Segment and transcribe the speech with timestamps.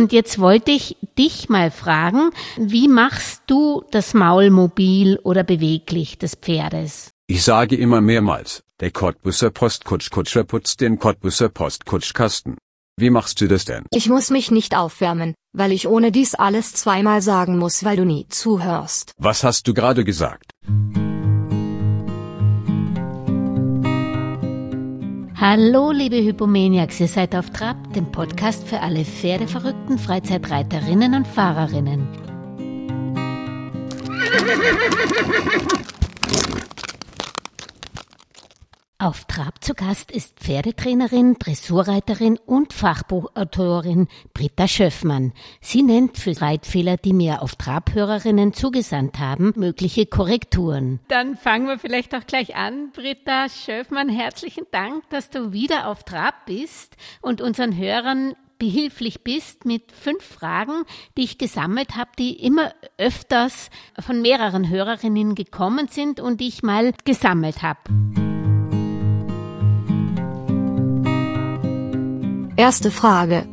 [0.00, 6.16] Und jetzt wollte ich dich mal fragen, wie machst du das Maul mobil oder beweglich
[6.16, 7.10] des Pferdes?
[7.26, 12.56] Ich sage immer mehrmals, der Cottbusser Postkutschkutscher putzt den Cottbusser Postkutschkasten.
[12.96, 13.84] Wie machst du das denn?
[13.92, 18.06] Ich muss mich nicht aufwärmen, weil ich ohne dies alles zweimal sagen muss, weil du
[18.06, 19.12] nie zuhörst.
[19.18, 20.50] Was hast du gerade gesagt?
[25.40, 32.06] Hallo, liebe Hypomaniacs, ihr seid auf Trab, dem Podcast für alle pferdeverrückten Freizeitreiterinnen und Fahrerinnen.
[39.00, 45.32] Auf Trab zu Gast ist Pferdetrainerin, Dressurreiterin und Fachbuchautorin Britta Schöffmann.
[45.62, 51.00] Sie nennt für Reitfehler, die mir auf Trabhörerinnen zugesandt haben, mögliche Korrekturen.
[51.08, 52.90] Dann fangen wir vielleicht auch gleich an.
[52.92, 59.64] Britta Schöffmann, herzlichen Dank, dass du wieder auf Trab bist und unseren Hörern behilflich bist
[59.64, 60.82] mit fünf Fragen,
[61.16, 66.62] die ich gesammelt habe, die immer öfters von mehreren Hörerinnen gekommen sind und die ich
[66.62, 67.78] mal gesammelt habe.
[72.60, 73.48] Erste Frage.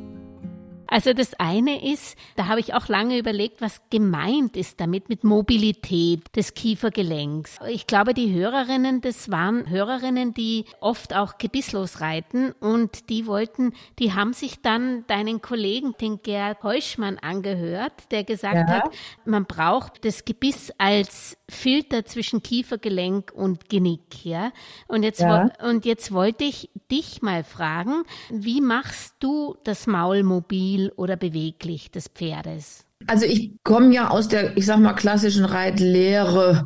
[0.86, 5.24] Also das eine ist, da habe ich auch lange überlegt, was gemeint ist damit mit
[5.24, 7.58] Mobilität des Kiefergelenks.
[7.70, 13.72] Ich glaube, die Hörerinnen, das waren Hörerinnen, die oft auch gebisslos reiten und die wollten,
[13.98, 18.68] die haben sich dann deinen Kollegen, den Gerd Heuschmann, angehört, der gesagt ja.
[18.68, 18.90] hat,
[19.24, 24.52] man braucht das Gebiss als Filter zwischen Kiefergelenk und Genick, ja.
[24.88, 25.50] Und jetzt, ja.
[25.64, 32.10] und jetzt wollte ich dich mal fragen, wie machst du das Maulmobil oder beweglich des
[32.10, 32.86] Pferdes?
[33.06, 36.66] Also ich komme ja aus der, ich sag mal, klassischen Reitlehre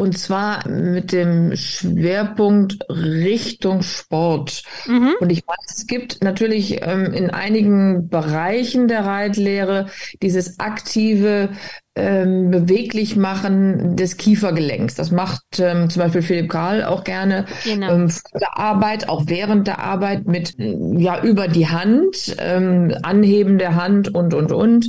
[0.00, 4.62] und zwar mit dem Schwerpunkt Richtung Sport.
[4.86, 5.14] Mhm.
[5.18, 9.86] Und ich weiß, es gibt natürlich ähm, in einigen Bereichen der Reitlehre
[10.22, 11.50] dieses aktive
[11.98, 14.94] ähm, beweglich machen des Kiefergelenks.
[14.94, 17.92] Das macht ähm, zum Beispiel Philipp Karl auch gerne genau.
[17.92, 23.58] ähm, vor der Arbeit, auch während der Arbeit mit ja über die Hand, ähm, Anheben
[23.58, 24.88] der Hand und und und.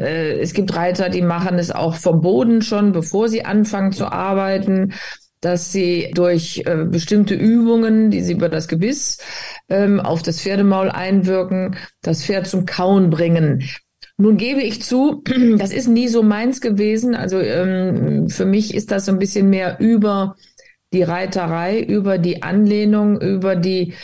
[0.00, 4.06] Äh, es gibt Reiter, die machen es auch vom Boden schon, bevor sie anfangen zu
[4.10, 4.92] arbeiten
[5.40, 9.18] dass sie durch äh, bestimmte Übungen, die sie über das Gebiss
[9.70, 13.64] ähm, auf das Pferdemaul einwirken, das Pferd zum Kauen bringen.
[14.20, 15.22] Nun gebe ich zu,
[15.58, 17.14] das ist nie so meins gewesen.
[17.14, 20.36] Also ähm, für mich ist das so ein bisschen mehr über
[20.92, 23.94] die Reiterei, über die Anlehnung, über die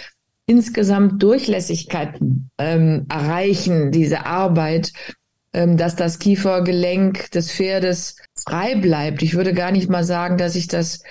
[0.46, 2.18] insgesamt Durchlässigkeit
[2.58, 4.92] ähm, erreichen, diese Arbeit,
[5.52, 9.22] ähm, dass das Kiefergelenk des Pferdes frei bleibt.
[9.22, 11.02] Ich würde gar nicht mal sagen, dass ich das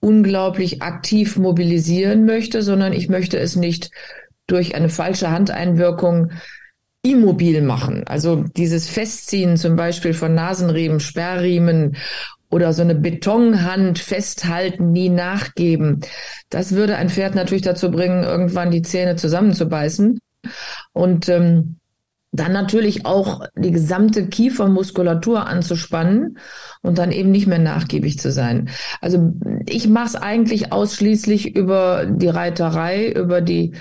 [0.00, 3.90] unglaublich aktiv mobilisieren möchte, sondern ich möchte es nicht
[4.46, 6.30] durch eine falsche Handeinwirkung
[7.04, 8.02] immobil machen.
[8.06, 11.96] Also dieses Festziehen zum Beispiel von Nasenriemen, Sperrriemen
[12.50, 16.00] oder so eine Betonhand festhalten, nie nachgeben.
[16.50, 20.18] Das würde ein Pferd natürlich dazu bringen, irgendwann die Zähne zusammenzubeißen.
[20.92, 21.76] Und ähm,
[22.32, 26.38] dann natürlich auch die gesamte Kiefermuskulatur anzuspannen
[26.82, 28.70] und dann eben nicht mehr nachgiebig zu sein.
[29.00, 29.32] Also
[29.66, 33.74] ich mache es eigentlich ausschließlich über die Reiterei, über die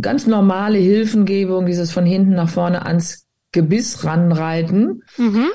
[0.00, 5.02] ganz normale Hilfengebung, dieses von hinten nach vorne ans Gebiss ranreiten.
[5.16, 5.46] Mhm.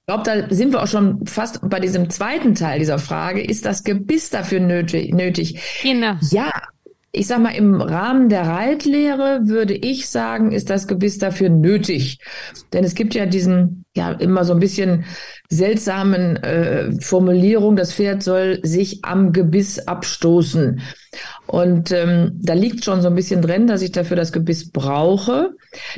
[0.00, 3.42] Ich glaube, da sind wir auch schon fast bei diesem zweiten Teil dieser Frage.
[3.42, 5.14] Ist das Gebiss dafür nötig?
[5.14, 5.60] nötig?
[5.82, 6.14] Genau.
[6.30, 6.50] Ja,
[7.12, 12.18] ich sag mal, im Rahmen der Reitlehre würde ich sagen, ist das Gebiss dafür nötig.
[12.72, 15.04] Denn es gibt ja diesen, ja, immer so ein bisschen
[15.48, 20.80] seltsamen äh, Formulierung, das Pferd soll sich am Gebiss abstoßen.
[21.48, 25.50] Und ähm, da liegt schon so ein bisschen drin, dass ich dafür das Gebiss brauche.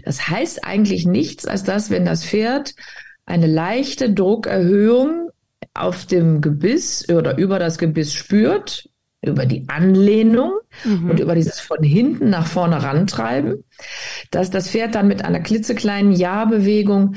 [0.06, 2.74] Das heißt eigentlich nichts, als dass, wenn das Pferd
[3.26, 5.28] eine leichte Druckerhöhung
[5.74, 8.88] auf dem Gebiss oder über das Gebiss spürt,
[9.24, 10.52] über die Anlehnung
[10.84, 11.10] mhm.
[11.10, 13.64] und über dieses von hinten nach vorne rantreiben,
[14.30, 17.14] dass das Pferd dann mit einer klitzekleinen Ja-Bewegung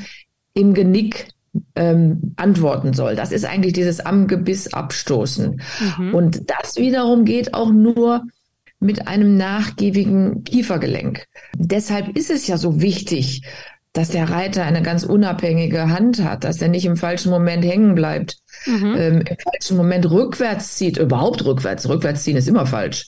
[0.53, 1.29] im Genick
[1.75, 3.15] ähm, antworten soll.
[3.15, 5.61] Das ist eigentlich dieses am Gebiss abstoßen.
[5.97, 6.13] Mhm.
[6.13, 8.23] Und das wiederum geht auch nur
[8.79, 11.25] mit einem nachgiebigen Kiefergelenk.
[11.57, 13.41] Deshalb ist es ja so wichtig,
[13.95, 17.95] dass der Reiter eine ganz unabhängige Hand hat, dass er nicht im falschen Moment hängen
[17.95, 18.95] bleibt, mhm.
[18.97, 23.07] ähm, im falschen Moment rückwärts zieht, überhaupt rückwärts, rückwärts ziehen ist immer falsch,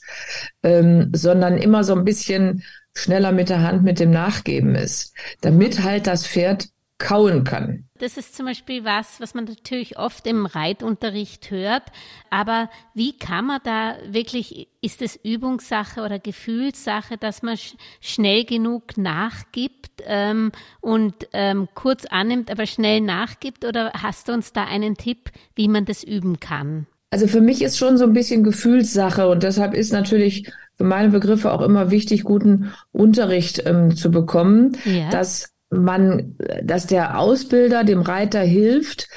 [0.63, 2.63] ähm, sondern immer so ein bisschen
[2.95, 6.67] schneller mit der Hand mit dem Nachgeben ist, damit halt das Pferd
[6.99, 7.85] kauen kann.
[7.99, 11.83] Das ist zum Beispiel was, was man natürlich oft im Reitunterricht hört.
[12.29, 18.45] Aber wie kann man da wirklich, ist es Übungssache oder Gefühlssache, dass man sch schnell
[18.45, 20.51] genug nachgibt ähm,
[20.81, 23.63] und ähm, kurz annimmt, aber schnell nachgibt?
[23.65, 26.87] Oder hast du uns da einen Tipp, wie man das üben kann?
[27.09, 31.09] Also für mich ist schon so ein bisschen Gefühlssache und deshalb ist natürlich für meine
[31.09, 35.09] Begriffe auch immer wichtig, guten Unterricht ähm, zu bekommen, ja.
[35.09, 39.07] dass man, dass der Ausbilder dem Reiter hilft,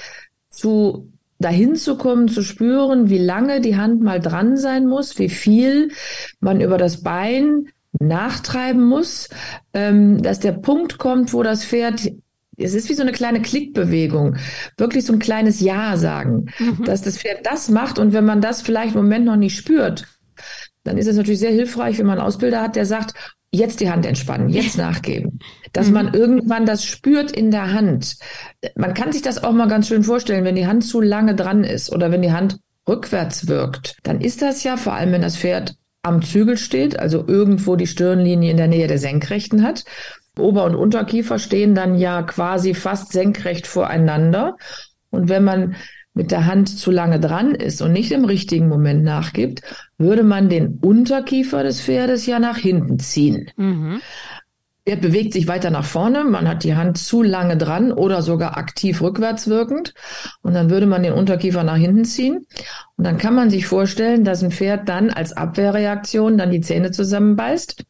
[0.49, 5.31] zu dahin zu kommen, zu spüren, wie lange die Hand mal dran sein muss, wie
[5.31, 5.91] viel
[6.41, 7.69] man über das Bein
[7.99, 9.31] nachtreiben muss,
[9.73, 12.12] ähm, dass der Punkt kommt, wo das Pferd
[12.62, 14.37] es ist wie so eine kleine Klickbewegung,
[14.76, 16.85] wirklich so ein kleines Ja sagen, mhm.
[16.85, 20.06] dass das Pferd das macht und wenn man das vielleicht im Moment noch nicht spürt,
[20.85, 23.14] dann ist es natürlich sehr hilfreich, wenn man einen Ausbilder hat, der sagt,
[23.52, 25.38] jetzt die Hand entspannen, jetzt nachgeben.
[25.73, 25.94] Dass mhm.
[25.94, 28.17] man irgendwann das spürt in der Hand.
[28.76, 31.64] Man kann sich das auch mal ganz schön vorstellen, wenn die Hand zu lange dran
[31.64, 32.58] ist oder wenn die Hand
[32.88, 37.25] rückwärts wirkt, dann ist das ja, vor allem wenn das Pferd am Zügel steht, also
[37.26, 39.85] irgendwo die Stirnlinie in der Nähe der Senkrechten hat.
[40.38, 44.56] Ober- und Unterkiefer stehen dann ja quasi fast senkrecht voreinander.
[45.11, 45.76] Und wenn man
[46.14, 49.62] mit der Hand zu lange dran ist und nicht im richtigen Moment nachgibt,
[49.96, 53.50] würde man den Unterkiefer des Pferdes ja nach hinten ziehen.
[53.56, 54.00] Mhm.
[54.84, 58.56] Er bewegt sich weiter nach vorne, man hat die Hand zu lange dran oder sogar
[58.56, 59.94] aktiv rückwärts wirkend
[60.42, 62.46] und dann würde man den Unterkiefer nach hinten ziehen
[62.96, 66.90] und dann kann man sich vorstellen, dass ein Pferd dann als Abwehrreaktion dann die Zähne
[66.90, 67.84] zusammenbeißt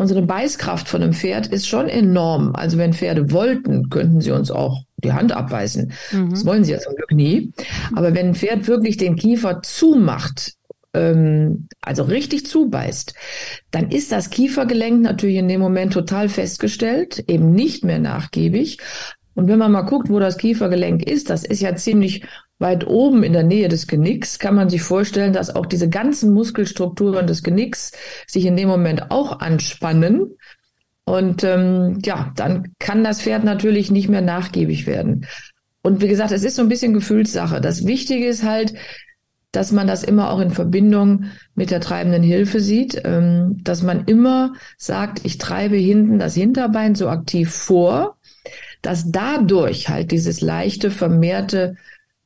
[0.00, 2.54] Unsere Beißkraft von einem Pferd ist schon enorm.
[2.54, 5.92] Also wenn Pferde wollten, könnten sie uns auch die Hand abbeißen.
[6.12, 6.30] Mhm.
[6.30, 7.52] Das wollen sie ja zum Glück nie.
[7.94, 10.54] Aber wenn ein Pferd wirklich den Kiefer zumacht,
[10.94, 13.14] ähm, also richtig zubeißt,
[13.70, 18.78] dann ist das Kiefergelenk natürlich in dem Moment total festgestellt, eben nicht mehr nachgiebig.
[19.34, 22.24] Und wenn man mal guckt, wo das Kiefergelenk ist, das ist ja ziemlich
[22.58, 26.32] weit oben in der Nähe des Genicks kann man sich vorstellen, dass auch diese ganzen
[26.34, 27.92] Muskelstrukturen des Genicks
[28.26, 30.36] sich in dem Moment auch anspannen.
[31.04, 35.26] Und ähm, ja, dann kann das Pferd natürlich nicht mehr nachgiebig werden.
[35.82, 37.60] Und wie gesagt, es ist so ein bisschen Gefühlssache.
[37.60, 38.74] Das Wichtige ist halt,
[39.52, 41.24] dass man das immer auch in Verbindung
[41.54, 46.94] mit der treibenden Hilfe sieht, ähm, dass man immer sagt, ich treibe hinten das Hinterbein
[46.94, 48.16] so aktiv vor,
[48.82, 51.76] dass dadurch halt dieses leichte, vermehrte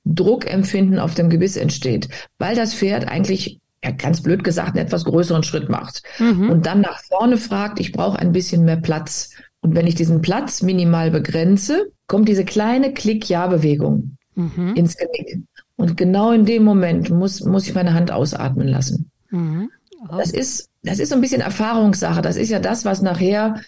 [0.05, 5.05] Druckempfinden auf dem Gebiss entsteht, weil das Pferd eigentlich ja, ganz blöd gesagt, einen etwas
[5.05, 6.51] größeren Schritt macht mhm.
[6.51, 9.31] und dann nach vorne fragt, ich brauche ein bisschen mehr Platz.
[9.61, 14.75] Und wenn ich diesen Platz minimal begrenze, kommt diese kleine Klick-Ja-Bewegung mhm.
[14.75, 15.43] ins Genick.
[15.77, 19.11] Und genau in dem Moment muss, muss ich meine Hand ausatmen lassen.
[19.31, 19.71] Mhm.
[20.09, 20.17] Oh.
[20.17, 22.23] Das ist, das ist so ein bisschen Erfahrungssache.
[22.23, 23.61] Das ist ja das, was nachher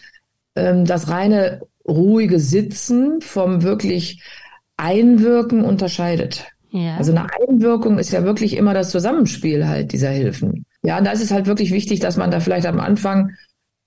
[0.55, 4.23] ähm, das reine ruhige Sitzen vom wirklich
[4.77, 6.47] Einwirken unterscheidet.
[6.77, 6.99] Ja.
[6.99, 10.67] Also eine Einwirkung ist ja wirklich immer das Zusammenspiel halt dieser Hilfen.
[10.83, 13.31] Ja, und da ist es halt wirklich wichtig, dass man da vielleicht am Anfang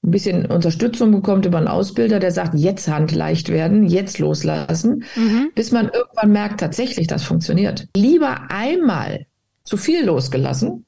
[0.03, 5.03] ein bisschen Unterstützung bekommt über einen Ausbilder, der sagt, jetzt Hand leicht werden, jetzt loslassen,
[5.15, 5.51] mhm.
[5.53, 7.87] bis man irgendwann merkt, tatsächlich, das funktioniert.
[7.95, 9.27] Lieber einmal
[9.63, 10.85] zu viel losgelassen,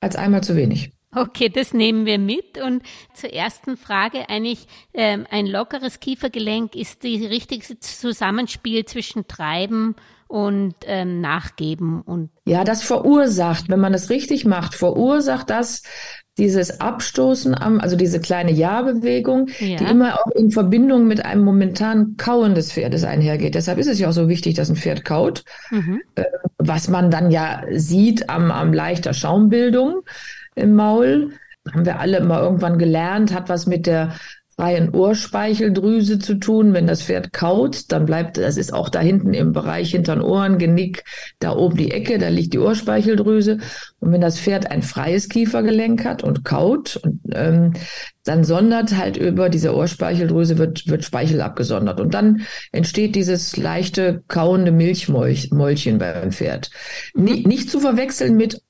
[0.00, 0.92] als einmal zu wenig.
[1.14, 2.62] Okay, das nehmen wir mit.
[2.62, 2.82] Und
[3.14, 9.96] zur ersten Frage eigentlich, ähm, ein lockeres Kiefergelenk ist die richtige Zusammenspiel zwischen Treiben und
[10.30, 15.82] ähm, Nachgeben und ja, das verursacht, wenn man es richtig macht, verursacht das
[16.38, 19.76] dieses Abstoßen am, also diese kleine Ja-Bewegung, ja.
[19.76, 23.54] die immer auch in Verbindung mit einem momentanen Kauen des Pferdes einhergeht.
[23.54, 26.00] Deshalb ist es ja auch so wichtig, dass ein Pferd kaut, mhm.
[26.14, 26.24] äh,
[26.58, 30.02] was man dann ja sieht am, am leichter Schaumbildung
[30.54, 31.32] im Maul.
[31.72, 34.12] Haben wir alle mal irgendwann gelernt, hat was mit der
[34.58, 36.74] freien Ohrspeicheldrüse zu tun.
[36.74, 40.22] Wenn das Pferd kaut, dann bleibt, das ist auch da hinten im Bereich hinter den
[40.22, 41.04] Ohren, Genick,
[41.38, 43.58] da oben die Ecke, da liegt die Ohrspeicheldrüse.
[44.00, 47.74] Und wenn das Pferd ein freies Kiefergelenk hat und kaut, und, ähm,
[48.24, 52.00] dann sondert halt über diese Ohrspeicheldrüse wird, wird Speichel abgesondert.
[52.00, 56.70] Und dann entsteht dieses leichte kauende Milchmäulchen beim Pferd.
[57.14, 58.60] Nie, nicht zu verwechseln mit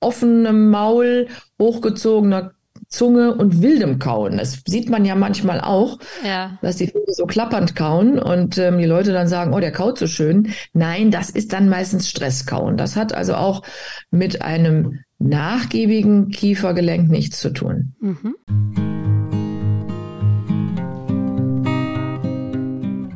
[0.00, 1.28] offenem Maul,
[1.60, 2.52] hochgezogener
[2.88, 4.38] Zunge und wildem Kauen.
[4.38, 6.58] Das sieht man ja manchmal auch, ja.
[6.62, 9.98] dass die Vögel so klappernd kauen und ähm, die Leute dann sagen, oh, der kaut
[9.98, 10.52] so schön.
[10.72, 12.76] Nein, das ist dann meistens Stresskauen.
[12.76, 13.62] Das hat also auch
[14.10, 17.94] mit einem nachgiebigen Kiefergelenk nichts zu tun.
[18.00, 18.34] Mhm.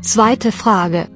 [0.03, 1.07] Zweite Frage.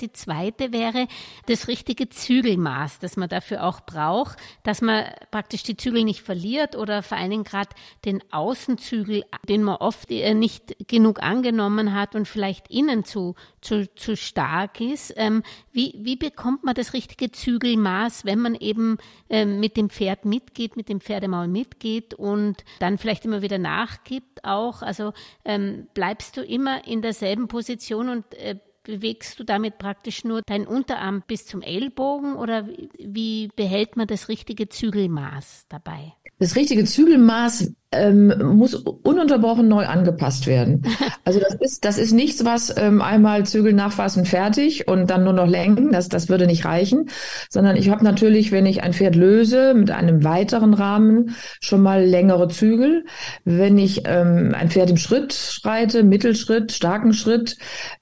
[0.00, 1.08] Die zweite wäre
[1.46, 6.76] das richtige Zügelmaß, das man dafür auch braucht, dass man praktisch die Zügel nicht verliert
[6.76, 7.70] oder vor allen Dingen gerade
[8.04, 14.16] den Außenzügel, den man oft nicht genug angenommen hat und vielleicht innen zu, zu, zu
[14.16, 15.12] stark ist.
[15.16, 18.98] Ähm, wie, wie bekommt man das richtige Zügelmaß, wenn man eben
[19.30, 24.44] ähm, mit dem Pferd mitgeht, mit dem Pferdemaul mitgeht und dann vielleicht immer wieder nachgibt
[24.44, 24.82] auch?
[24.82, 25.12] Also
[25.44, 28.56] ähm, bleibst du immer in derselben Position und äh,
[28.88, 32.66] bewegst du damit praktisch nur deinen Unterarm bis zum Ellbogen oder
[32.98, 36.14] wie behält man das richtige Zügelmaß dabei?
[36.38, 40.82] Das richtige Zügelmaß ähm, muss ununterbrochen neu angepasst werden.
[41.24, 45.34] Also das ist, das ist nichts, was ähm, einmal Zügel nachfassen fertig und dann nur
[45.34, 45.92] noch lenken.
[45.92, 47.10] Das, das würde nicht reichen,
[47.50, 52.02] sondern ich habe natürlich, wenn ich ein Pferd löse mit einem weiteren Rahmen, schon mal
[52.02, 53.04] längere Zügel.
[53.44, 57.58] Wenn ich ähm, ein Pferd im Schritt reite, Mittelschritt, starken Schritt,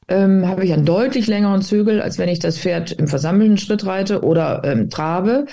[0.08, 3.86] ähm, habe ich einen deutlich längeren Zügel, als wenn ich das Pferd im versammelten Schritt
[3.86, 5.46] reite oder ähm, trabe.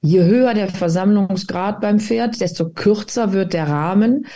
[0.00, 4.26] Je höher der Versammlungsgrad beim Pferd, desto kürzer wird der Rahmen.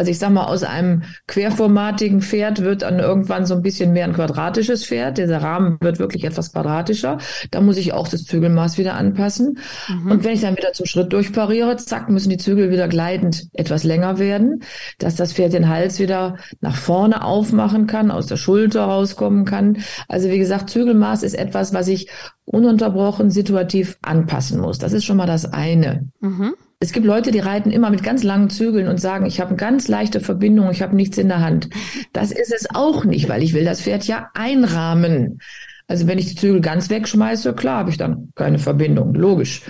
[0.00, 4.06] Also ich sag mal, aus einem querformatigen Pferd wird dann irgendwann so ein bisschen mehr
[4.06, 5.18] ein quadratisches Pferd.
[5.18, 7.18] Dieser Rahmen wird wirklich etwas quadratischer.
[7.50, 9.58] Da muss ich auch das Zügelmaß wieder anpassen.
[9.88, 10.10] Mhm.
[10.10, 13.84] Und wenn ich dann wieder zum Schritt durchpariere, zack, müssen die Zügel wieder gleitend etwas
[13.84, 14.62] länger werden,
[14.96, 19.82] dass das Pferd den Hals wieder nach vorne aufmachen kann, aus der Schulter rauskommen kann.
[20.08, 22.08] Also wie gesagt, Zügelmaß ist etwas, was ich
[22.46, 24.78] ununterbrochen situativ anpassen muss.
[24.78, 26.08] Das ist schon mal das eine.
[26.20, 26.54] Mhm.
[26.82, 29.58] Es gibt Leute, die reiten immer mit ganz langen Zügeln und sagen, ich habe eine
[29.58, 31.68] ganz leichte Verbindung, ich habe nichts in der Hand.
[32.14, 35.40] Das ist es auch nicht, weil ich will das Pferd ja einrahmen.
[35.88, 39.62] Also wenn ich die Zügel ganz wegschmeiße, klar habe ich dann keine Verbindung, logisch.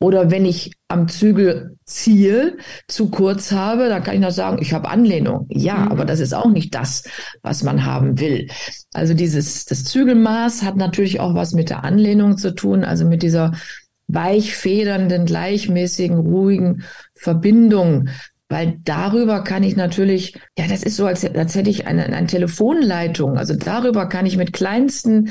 [0.00, 2.56] Oder wenn ich am Zügel ziehe,
[2.88, 5.46] zu kurz habe, dann kann ich noch sagen, ich habe Anlehnung.
[5.48, 5.92] Ja, mhm.
[5.92, 7.04] aber das ist auch nicht das,
[7.42, 8.48] was man haben will.
[8.92, 13.22] Also dieses, das Zügelmaß hat natürlich auch was mit der Anlehnung zu tun, also mit
[13.22, 13.52] dieser
[14.08, 16.84] weichfedernden, gleichmäßigen, ruhigen
[17.14, 18.08] Verbindung.
[18.48, 22.26] Weil darüber kann ich natürlich, ja, das ist so, als, als hätte ich eine, eine
[22.26, 23.38] Telefonleitung.
[23.38, 25.30] Also darüber kann ich mit kleinsten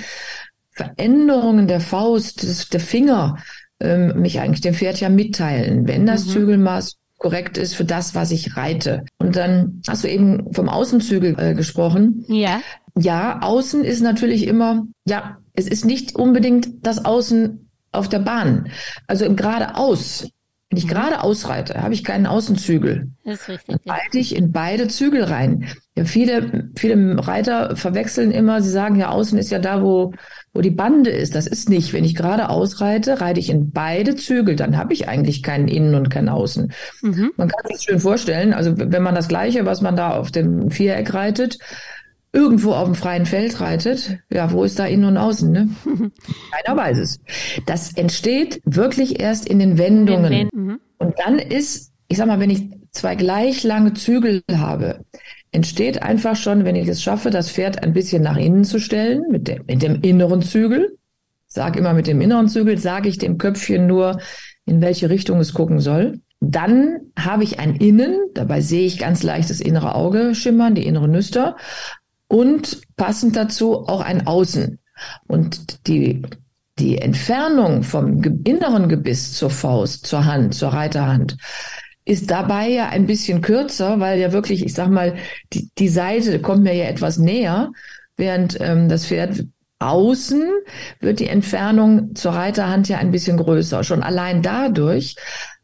[0.72, 3.38] Veränderungen der Faust, des, der Finger,
[3.79, 6.29] ähm, mich eigentlich dem Pferd ja mitteilen, wenn das mhm.
[6.32, 9.05] Zügelmaß korrekt ist für das, was ich reite.
[9.17, 12.25] Und dann hast du eben vom Außenzügel äh, gesprochen.
[12.27, 12.62] Ja.
[12.98, 17.64] Ja, außen ist natürlich immer, ja, es ist nicht unbedingt das Außen
[17.98, 18.72] auf der Bahn.
[19.08, 20.28] Also im geradeaus.
[20.70, 20.90] Wenn ich mhm.
[20.90, 23.12] geradeaus reite, habe ich keinen Außenzügel.
[23.24, 23.78] Das ist richtig.
[23.86, 25.68] Dann reite ich in beide Zügel rein.
[25.96, 30.14] Ja, viele, viele Reiter verwechseln immer, sie sagen ja, außen ist ja da, wo,
[30.54, 31.36] wo die Bande ist.
[31.36, 31.94] Das ist nicht.
[31.94, 34.56] Wenn ich geradeaus reite, reite ich in beide Zügel.
[34.56, 36.74] Dann habe ich eigentlich keinen Innen und keinen Außen.
[37.04, 37.32] Mhm.
[37.38, 40.72] Man kann sich schön vorstellen, also wenn man das Gleiche, was man da auf dem
[40.72, 41.60] Viereck reitet,
[42.36, 45.51] irgendwo auf dem freien Feld reitet, ja, wo ist da innen und außen?
[45.51, 45.70] Ne?
[46.51, 47.20] Keiner weiß es.
[47.65, 50.32] Das entsteht wirklich erst in den Wendungen.
[50.32, 50.80] In den mhm.
[50.98, 55.06] und dann ist, ich sag mal, wenn ich zwei gleich lange Zügel habe,
[55.51, 59.24] entsteht einfach schon, wenn ich es schaffe, das Pferd ein bisschen nach innen zu stellen,
[59.32, 60.98] mit dem, mit dem inneren Zügel.
[61.48, 64.20] Sag immer mit dem inneren Zügel, sage ich dem Köpfchen nur,
[64.65, 66.20] in welche Richtung es gucken soll.
[66.42, 70.86] Dann habe ich ein Innen, dabei sehe ich ganz leicht das innere Auge schimmern, die
[70.86, 71.56] innere Nüster
[72.36, 74.80] und passend dazu auch ein Außen.
[75.25, 76.22] Und die,
[76.77, 81.38] die Entfernung vom inneren Gebiss zur Faust, zur Hand, zur Reiterhand,
[82.04, 85.15] ist dabei ja ein bisschen kürzer, weil ja wirklich, ich sag mal,
[85.54, 87.72] die, die Seite kommt mir ja etwas näher,
[88.18, 89.46] während ähm, das Pferd
[89.80, 90.44] außen
[91.00, 93.86] wird die Entfernung zur Reiterhand ja ein bisschen größer.
[93.86, 95.15] Schon allein dadurch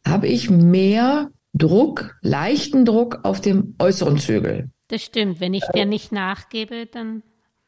[0.08, 4.70] habe ich mehr Druck, leichten Druck auf dem äußeren Zügel.
[4.92, 5.40] Das stimmt.
[5.40, 7.24] Wenn ich dir nicht nachgebe, dann.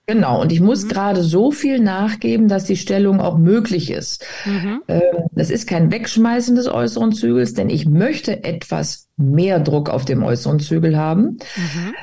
[0.08, 0.90] Genau, und ich muss mhm.
[0.90, 4.26] gerade so viel nachgeben, dass die Stellung auch möglich ist.
[4.44, 4.82] Mhm.
[4.90, 5.02] Ähm,
[5.32, 10.22] das ist kein Wegschmeißen des äußeren Zügels, denn ich möchte etwas mehr Druck auf dem
[10.22, 11.94] äußeren Zügel haben, mhm.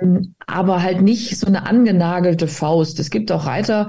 [0.00, 3.00] Ähm, aber halt nicht so eine angenagelte Faust.
[3.00, 3.88] Es gibt auch Reiter,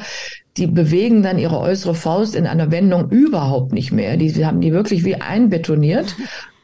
[0.57, 4.17] die bewegen dann ihre äußere Faust in einer Wendung überhaupt nicht mehr.
[4.17, 6.15] Die haben die wirklich wie einbetoniert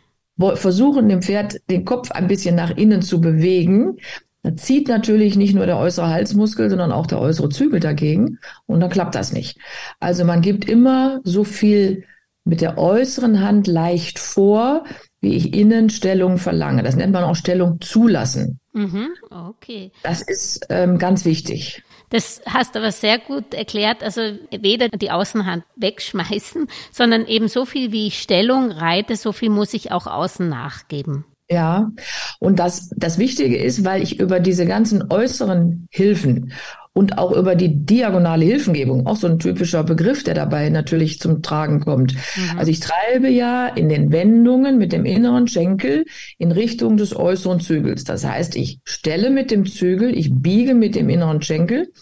[0.55, 3.98] versuchen dem Pferd den Kopf ein bisschen nach innen zu bewegen.
[4.43, 8.39] Da zieht natürlich nicht nur der äußere Halsmuskel, sondern auch der äußere Zügel dagegen.
[8.65, 9.60] Und dann klappt das nicht.
[10.00, 12.05] Also man gibt immer so viel
[12.43, 14.83] mit der äußeren Hand leicht vor,
[15.19, 16.81] wie ich Innenstellung verlange.
[16.81, 18.60] Das nennt man auch Stellung zulassen.
[18.74, 19.91] Mhm, okay.
[20.01, 21.83] Das ist ähm, ganz wichtig.
[22.12, 24.03] Das hast aber sehr gut erklärt.
[24.03, 29.50] Also weder die Außenhand wegschmeißen, sondern eben so viel wie ich Stellung reite, so viel
[29.50, 31.25] muss ich auch außen nachgeben.
[31.50, 31.91] Ja,
[32.39, 36.53] und das, das Wichtige ist, weil ich über diese ganzen äußeren Hilfen
[36.93, 41.41] und auch über die diagonale Hilfengebung, auch so ein typischer Begriff, der dabei natürlich zum
[41.41, 42.13] Tragen kommt.
[42.13, 42.60] Mhm.
[42.60, 46.05] Also ich treibe ja in den Wendungen mit dem inneren Schenkel
[46.38, 48.03] in Richtung des äußeren Zügels.
[48.03, 51.93] Das heißt, ich stelle mit dem Zügel, ich biege mit dem inneren Schenkel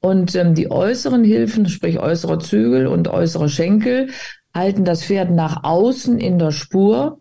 [0.00, 4.10] und ähm, die äußeren Hilfen, sprich äußere Zügel und äußere Schenkel,
[4.54, 7.18] halten das Pferd nach außen in der Spur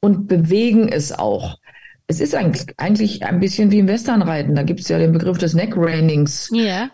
[0.00, 1.58] und bewegen es auch.
[2.06, 4.54] Es ist eigentlich, eigentlich ein bisschen wie im Westernreiten.
[4.54, 6.50] Da gibt es ja den Begriff des Neck-Rainings.
[6.52, 6.90] Ja.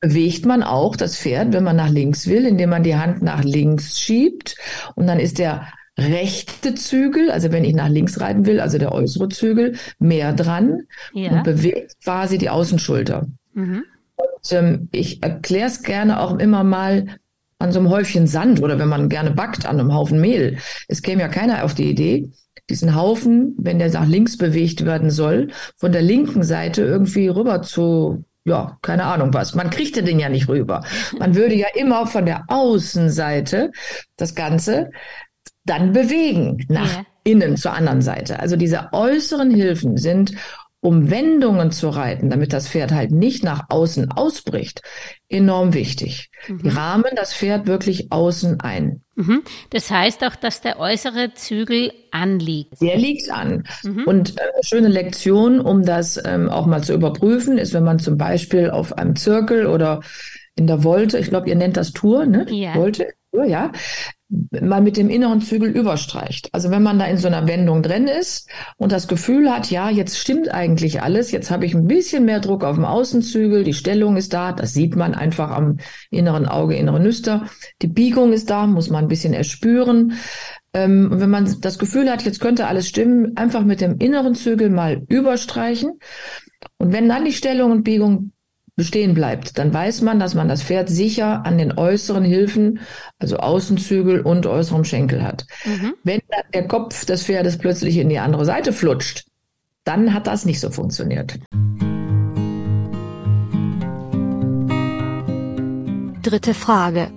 [0.00, 3.44] Bewegt man auch das Pferd, wenn man nach links will, indem man die Hand nach
[3.44, 4.56] links schiebt.
[4.94, 5.68] Und dann ist der
[5.98, 10.82] rechte Zügel, also wenn ich nach links reiten will, also der äußere Zügel, mehr dran
[11.12, 11.30] ja.
[11.30, 13.26] und bewegt quasi die Außenschulter.
[13.54, 13.84] Mhm.
[14.16, 17.06] Und ähm, ich erkläre es gerne auch immer mal
[17.58, 20.58] an so einem Häufchen Sand oder wenn man gerne backt an einem Haufen Mehl.
[20.88, 22.30] Es käme ja keiner auf die Idee,
[22.72, 27.62] diesen Haufen, wenn der nach links bewegt werden soll, von der linken Seite irgendwie rüber
[27.62, 29.54] zu, ja, keine Ahnung was.
[29.54, 30.84] Man kriegte den ja nicht rüber.
[31.18, 33.70] Man würde ja immer von der Außenseite
[34.16, 34.90] das Ganze
[35.64, 37.06] dann bewegen nach ja.
[37.24, 38.40] innen zur anderen Seite.
[38.40, 40.32] Also diese äußeren Hilfen sind
[40.80, 44.82] um Wendungen zu reiten, damit das Pferd halt nicht nach außen ausbricht,
[45.28, 46.30] enorm wichtig.
[46.48, 46.58] Mhm.
[46.58, 49.01] Die rahmen das Pferd wirklich außen ein.
[49.14, 49.42] Mhm.
[49.70, 52.80] Das heißt auch, dass der äußere Zügel anliegt.
[52.80, 53.64] Der liegt an.
[53.82, 54.04] Mhm.
[54.04, 57.98] Und äh, eine schöne Lektion, um das ähm, auch mal zu überprüfen, ist, wenn man
[57.98, 60.00] zum Beispiel auf einem Zirkel oder
[60.54, 62.46] in der Wolte, ich glaube, ihr nennt das Tour, ne?
[62.50, 62.74] Ja.
[62.74, 63.72] Wolte, ja,
[64.60, 66.48] mal mit dem inneren Zügel überstreicht.
[66.52, 69.90] Also wenn man da in so einer Wendung drin ist und das Gefühl hat, ja,
[69.90, 73.74] jetzt stimmt eigentlich alles, jetzt habe ich ein bisschen mehr Druck auf dem Außenzügel, die
[73.74, 75.78] Stellung ist da, das sieht man einfach am
[76.10, 77.46] inneren Auge, inneren Nüster,
[77.82, 80.14] die Biegung ist da, muss man ein bisschen erspüren.
[80.74, 84.34] Ähm, und wenn man das Gefühl hat, jetzt könnte alles stimmen, einfach mit dem inneren
[84.34, 85.98] Zügel mal überstreichen.
[86.78, 88.31] Und wenn dann die Stellung und Biegung
[88.76, 92.80] bestehen bleibt, dann weiß man, dass man das Pferd sicher an den äußeren Hilfen,
[93.18, 95.44] also Außenzügel und äußerem Schenkel hat.
[95.64, 95.94] Mhm.
[96.04, 99.26] Wenn dann der Kopf des Pferdes plötzlich in die andere Seite flutscht,
[99.84, 101.38] dann hat das nicht so funktioniert.
[106.22, 107.10] Dritte Frage.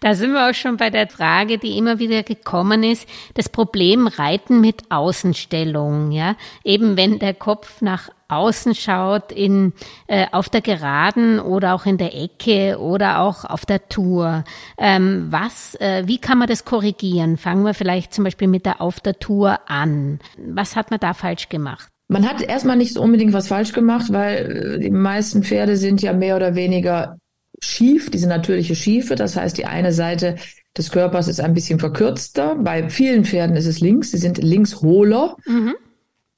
[0.00, 4.06] Da sind wir auch schon bei der Frage, die immer wieder gekommen ist, das Problem
[4.06, 6.36] Reiten mit Außenstellung, ja.
[6.62, 9.72] Eben wenn der Kopf nach außen schaut, in,
[10.06, 14.44] äh, auf der Geraden oder auch in der Ecke oder auch auf der Tour.
[14.76, 17.38] Ähm, was, äh, wie kann man das korrigieren?
[17.38, 20.20] Fangen wir vielleicht zum Beispiel mit der Auf der Tour an.
[20.36, 21.88] Was hat man da falsch gemacht?
[22.08, 26.00] Man hat erstmal nicht so unbedingt was falsch gemacht, weil äh, die meisten Pferde sind
[26.02, 27.18] ja mehr oder weniger
[27.60, 29.14] schief, diese natürliche Schiefe.
[29.14, 30.36] Das heißt, die eine Seite
[30.76, 32.54] des Körpers ist ein bisschen verkürzter.
[32.56, 34.10] Bei vielen Pferden ist es links.
[34.12, 35.74] Sie sind links hohler, mhm.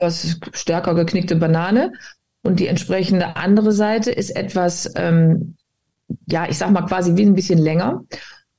[0.01, 1.93] Das stärker geknickte Banane.
[2.43, 5.57] Und die entsprechende andere Seite ist etwas, ähm,
[6.27, 8.03] ja, ich sag mal quasi wie ein bisschen länger.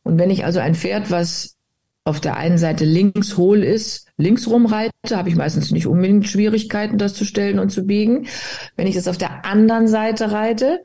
[0.03, 1.57] Und wenn ich also ein Pferd, was
[2.03, 6.97] auf der einen Seite links hohl ist, links rumreite, habe ich meistens nicht unbedingt Schwierigkeiten,
[6.97, 8.27] das zu stellen und zu biegen.
[8.75, 10.79] Wenn ich das auf der anderen Seite reite,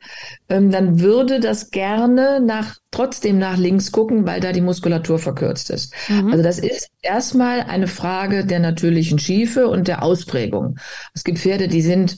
[0.51, 5.71] ähm, dann würde das gerne nach, trotzdem nach links gucken, weil da die Muskulatur verkürzt
[5.71, 5.95] ist.
[6.09, 6.33] Mhm.
[6.33, 10.77] Also das ist erstmal eine Frage der natürlichen Schiefe und der Ausprägung.
[11.15, 12.17] Es gibt Pferde, die sind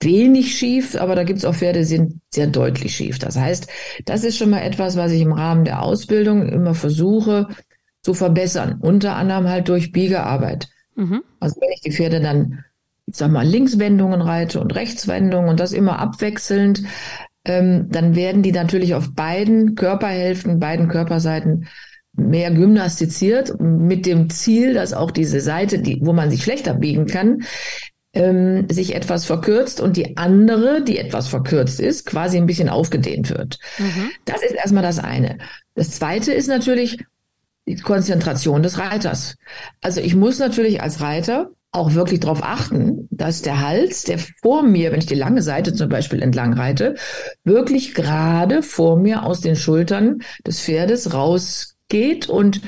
[0.00, 3.18] wenig schief, aber da gibt es auch Pferde, die sind sehr deutlich schief.
[3.18, 3.68] Das heißt,
[4.04, 7.48] das ist schon mal etwas, was ich im Rahmen der Ausbildung immer versuche,
[8.08, 8.78] zu verbessern.
[8.80, 10.68] Unter anderem halt durch Biegearbeit.
[10.94, 11.22] Mhm.
[11.40, 12.64] Also wenn ich die Pferde dann,
[13.04, 16.84] ich sag mal, Linkswendungen reite und Rechtswendungen und das immer abwechselnd,
[17.44, 21.68] ähm, dann werden die natürlich auf beiden Körperhälften, beiden Körperseiten
[22.14, 27.04] mehr gymnastiziert mit dem Ziel, dass auch diese Seite, die, wo man sich schlechter biegen
[27.04, 27.42] kann,
[28.14, 33.28] ähm, sich etwas verkürzt und die andere, die etwas verkürzt ist, quasi ein bisschen aufgedehnt
[33.28, 33.58] wird.
[33.78, 34.10] Mhm.
[34.24, 35.36] Das ist erstmal das eine.
[35.74, 36.96] Das zweite ist natürlich,
[37.68, 39.36] die Konzentration des Reiters.
[39.80, 44.62] Also ich muss natürlich als Reiter auch wirklich darauf achten, dass der Hals, der vor
[44.62, 46.94] mir, wenn ich die lange Seite zum Beispiel entlang reite,
[47.44, 52.62] wirklich gerade vor mir aus den Schultern des Pferdes rausgeht und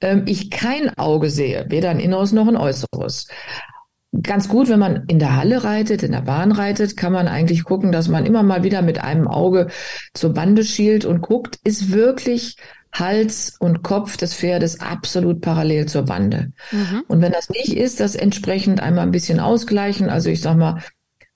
[0.00, 3.28] ähm, ich kein Auge sehe, weder ein inneres noch ein äußeres.
[4.22, 7.62] Ganz gut, wenn man in der Halle reitet, in der Bahn reitet, kann man eigentlich
[7.62, 9.68] gucken, dass man immer mal wieder mit einem Auge
[10.14, 12.56] zur Bande schielt und guckt, ist wirklich
[12.92, 16.52] Hals und Kopf des Pferdes absolut parallel zur Bande.
[16.72, 17.04] Mhm.
[17.08, 20.08] Und wenn das nicht ist, das entsprechend einmal ein bisschen ausgleichen.
[20.08, 20.82] Also ich sag mal,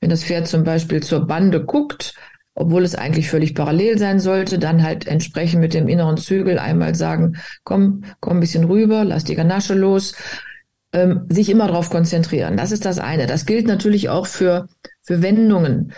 [0.00, 2.14] wenn das Pferd zum Beispiel zur Bande guckt,
[2.54, 6.94] obwohl es eigentlich völlig parallel sein sollte, dann halt entsprechend mit dem inneren Zügel einmal
[6.94, 10.14] sagen, komm, komm ein bisschen rüber, lass die Ganasche los,
[10.92, 12.56] ähm, sich immer darauf konzentrieren.
[12.56, 13.26] Das ist das eine.
[13.26, 14.68] Das gilt natürlich auch für,
[15.02, 15.92] für Wendungen.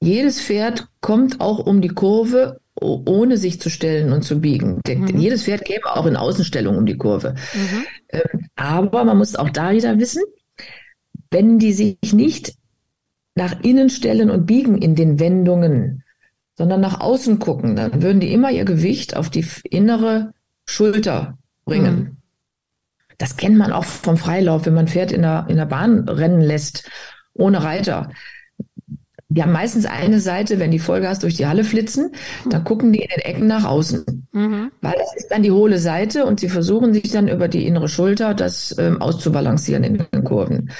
[0.00, 4.80] jedes Pferd kommt auch um die Kurve, ohne sich zu stellen und zu biegen.
[4.86, 5.18] Mhm.
[5.18, 7.34] Jedes Pferd käme auch in Außenstellung um die Kurve.
[7.54, 7.84] Mhm.
[8.08, 10.22] Ähm, aber man muss auch da wieder wissen,
[11.30, 12.54] wenn die sich nicht
[13.34, 16.04] nach innen stellen und biegen in den Wendungen,
[16.56, 20.32] sondern nach außen gucken, dann würden die immer ihr Gewicht auf die innere
[20.66, 21.96] Schulter bringen.
[21.96, 22.16] Mhm.
[23.18, 26.40] Das kennt man auch vom Freilauf, wenn man Pferd in der, in der Bahn rennen
[26.40, 26.90] lässt,
[27.34, 28.10] ohne Reiter.
[29.32, 32.10] Die haben meistens eine Seite, wenn die Vollgas durch die Halle flitzen,
[32.48, 34.26] dann gucken die in den Ecken nach außen.
[34.32, 34.72] Mhm.
[34.80, 37.88] Weil das ist dann die hohle Seite und sie versuchen sich dann über die innere
[37.88, 40.70] Schulter das ähm, auszubalancieren in den Kurven.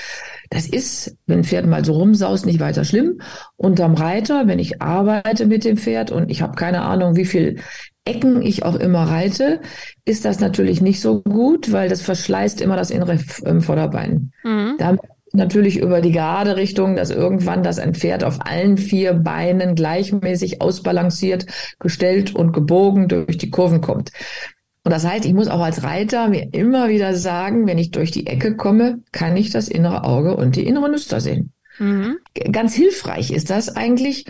[0.51, 3.21] Das ist, wenn ein Pferd mal so rumsaust, nicht weiter schlimm.
[3.57, 7.61] Unterm Reiter, wenn ich arbeite mit dem Pferd und ich habe keine Ahnung, wie viel
[8.05, 9.61] Ecken ich auch immer reite,
[10.05, 14.33] ist das natürlich nicht so gut, weil das verschleißt immer das innere ähm, Vorderbein.
[14.43, 14.75] Mhm.
[14.79, 14.97] Da
[15.33, 20.61] natürlich über die gerade Richtung, dass irgendwann das ein Pferd auf allen vier Beinen gleichmäßig
[20.61, 21.47] ausbalanciert,
[21.79, 24.13] gestellt und gebogen durch die Kurven kommt.
[24.83, 28.11] Und das heißt, ich muss auch als Reiter mir immer wieder sagen, wenn ich durch
[28.11, 31.53] die Ecke komme, kann ich das innere Auge und die innere Nüster sehen.
[31.79, 32.19] Mhm.
[32.51, 34.25] Ganz hilfreich ist das eigentlich,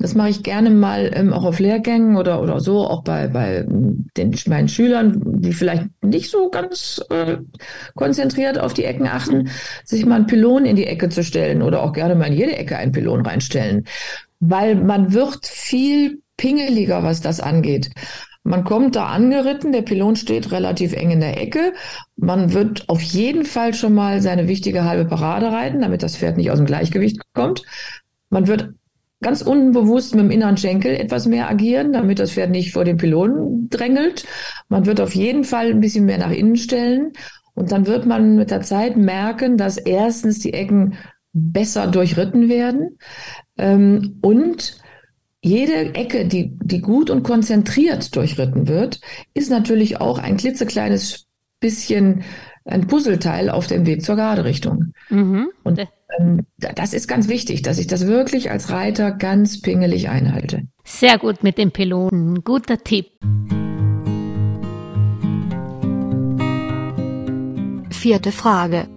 [0.00, 3.66] das mache ich gerne mal ähm, auch auf Lehrgängen oder, oder so, auch bei, bei
[3.68, 7.36] den, meinen Schülern, die vielleicht nicht so ganz äh,
[7.94, 9.50] konzentriert auf die Ecken achten,
[9.84, 12.56] sich mal einen Pylon in die Ecke zu stellen oder auch gerne mal in jede
[12.56, 13.84] Ecke einen Pylon reinstellen.
[14.40, 17.90] Weil man wird viel pingeliger, was das angeht.
[18.42, 21.74] Man kommt da angeritten, der Pylon steht relativ eng in der Ecke.
[22.16, 26.38] Man wird auf jeden Fall schon mal seine wichtige halbe Parade reiten, damit das Pferd
[26.38, 27.62] nicht aus dem Gleichgewicht kommt.
[28.30, 28.70] Man wird
[29.20, 32.96] ganz unbewusst mit dem inneren Schenkel etwas mehr agieren, damit das Pferd nicht vor den
[32.96, 34.24] Pylonen drängelt.
[34.68, 37.12] Man wird auf jeden Fall ein bisschen mehr nach innen stellen.
[37.54, 40.94] Und dann wird man mit der Zeit merken, dass erstens die Ecken
[41.32, 42.98] besser durchritten werden
[43.58, 44.80] ähm, und
[45.42, 49.00] jede Ecke, die, die gut und konzentriert durchritten wird,
[49.32, 51.26] ist natürlich auch ein klitzekleines
[51.60, 52.24] bisschen
[52.64, 54.92] ein Puzzleteil auf dem Weg zur Gerade-Richtung.
[55.08, 55.50] Mhm.
[55.62, 55.78] Und
[56.58, 60.62] das ist ganz wichtig, dass ich das wirklich als Reiter ganz pingelig einhalte.
[60.84, 62.42] Sehr gut mit dem Piloten.
[62.44, 63.06] Guter Tipp.
[67.90, 68.88] Vierte Frage.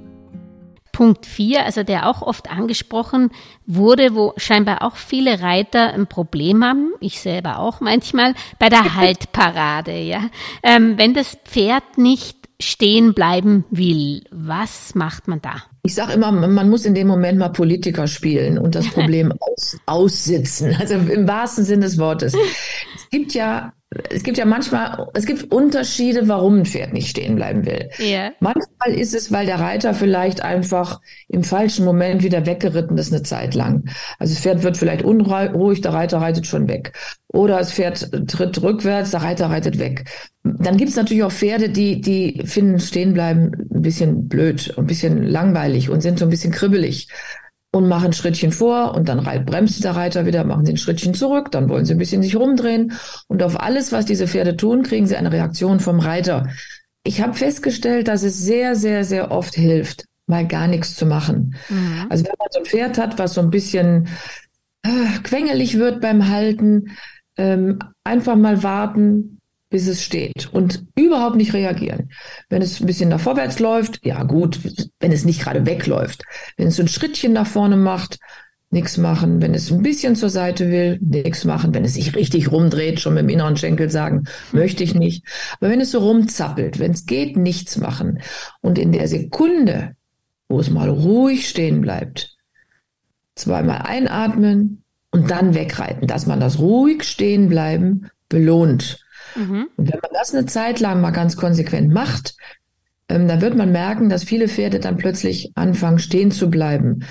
[0.93, 3.31] Punkt 4, also der auch oft angesprochen
[3.65, 8.93] wurde, wo scheinbar auch viele Reiter ein Problem haben, ich selber auch manchmal, bei der
[8.95, 10.29] Haltparade, ja.
[10.61, 15.63] Ähm, wenn das Pferd nicht stehen bleiben will, was macht man da?
[15.83, 19.77] Ich sage immer, man muss in dem Moment mal Politiker spielen und das Problem aus,
[19.85, 20.75] aussitzen.
[20.79, 22.33] Also im wahrsten Sinne des Wortes.
[22.95, 23.73] Es gibt ja
[24.09, 27.89] es gibt ja manchmal, es gibt Unterschiede, warum ein Pferd nicht stehen bleiben will.
[27.99, 28.31] Yeah.
[28.39, 33.23] Manchmal ist es, weil der Reiter vielleicht einfach im falschen Moment wieder weggeritten ist eine
[33.23, 33.89] Zeit lang.
[34.19, 36.93] Also das Pferd wird vielleicht unruhig, der Reiter reitet schon weg.
[37.27, 40.05] Oder das Pferd tritt rückwärts, der Reiter reitet weg.
[40.43, 44.85] Dann gibt es natürlich auch Pferde, die, die finden stehen bleiben ein bisschen blöd, ein
[44.85, 47.07] bisschen langweilig und sind so ein bisschen kribbelig
[47.73, 51.15] und machen ein Schrittchen vor und dann bremst der Reiter wieder, machen sie ein Schrittchen
[51.15, 52.93] zurück, dann wollen sie ein bisschen sich rumdrehen
[53.27, 56.47] und auf alles, was diese Pferde tun, kriegen sie eine Reaktion vom Reiter.
[57.03, 61.55] Ich habe festgestellt, dass es sehr, sehr, sehr oft hilft, mal gar nichts zu machen.
[61.67, 62.05] Mhm.
[62.09, 64.07] Also wenn man so ein Pferd hat, was so ein bisschen
[64.83, 66.91] äh, quengelig wird beim Halten,
[67.37, 69.39] ähm, einfach mal warten,
[69.73, 72.11] bis es steht und überhaupt nicht reagieren.
[72.47, 74.59] Wenn es ein bisschen nach vorwärts läuft, ja gut,
[74.99, 76.21] wenn es nicht gerade wegläuft.
[76.57, 78.19] Wenn es so ein Schrittchen nach vorne macht,
[78.69, 79.41] nichts machen.
[79.41, 81.73] Wenn es ein bisschen zur Seite will, nichts machen.
[81.73, 85.25] Wenn es sich richtig rumdreht, schon mit dem inneren Schenkel sagen, möchte ich nicht.
[85.59, 88.19] Aber wenn es so rumzappelt, wenn es geht, nichts machen.
[88.61, 89.95] Und in der Sekunde,
[90.49, 92.37] wo es mal ruhig stehen bleibt,
[93.33, 99.02] zweimal einatmen und dann wegreiten, dass man das ruhig stehen bleiben belohnt.
[99.35, 99.67] Mhm.
[99.77, 102.35] Und wenn man das eine Zeit lang mal ganz konsequent macht,
[103.09, 107.05] ähm, dann wird man merken, dass viele Pferde dann plötzlich anfangen, stehen zu bleiben.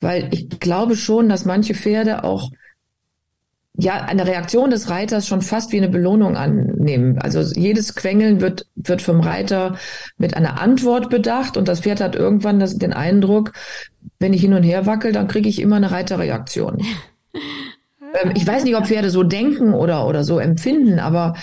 [0.00, 2.50] Weil ich glaube schon, dass manche Pferde auch
[3.78, 7.18] ja, eine Reaktion des Reiters schon fast wie eine Belohnung annehmen.
[7.18, 9.76] Also jedes Quengeln wird, wird vom Reiter
[10.18, 13.52] mit einer Antwort bedacht und das Pferd hat irgendwann das, den Eindruck,
[14.18, 16.82] wenn ich hin und her wackel, dann kriege ich immer eine Reiterreaktion.
[18.14, 21.34] Ähm, ich weiß nicht, ob Pferde so denken oder, oder so empfinden, aber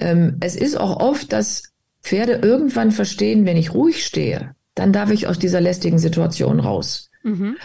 [0.00, 5.10] ähm, es ist auch oft, dass Pferde irgendwann verstehen, wenn ich ruhig stehe, dann darf
[5.10, 7.10] ich aus dieser lästigen Situation raus.
[7.22, 7.56] Mhm.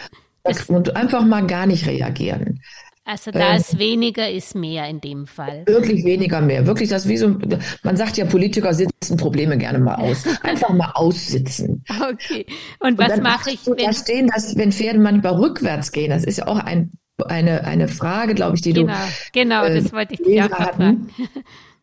[0.68, 2.60] Und einfach mal gar nicht reagieren.
[3.04, 5.64] Also da ähm, ist weniger ist mehr in dem Fall.
[5.66, 6.66] Wirklich weniger mehr.
[6.66, 7.36] Wirklich das wie so,
[7.82, 10.24] man sagt ja, Politiker sitzen Probleme gerne mal aus.
[10.42, 11.84] Einfach mal aussitzen.
[11.88, 12.46] Okay.
[12.78, 13.76] Und was mache ich, wenn...
[13.76, 16.92] Da stehen, dass wenn Pferde manchmal rückwärts gehen, das ist ja auch ein
[17.22, 18.98] eine, eine Frage, glaube ich, die genau, du.
[19.32, 21.10] Genau, äh, das wollte ich dich auch fragen.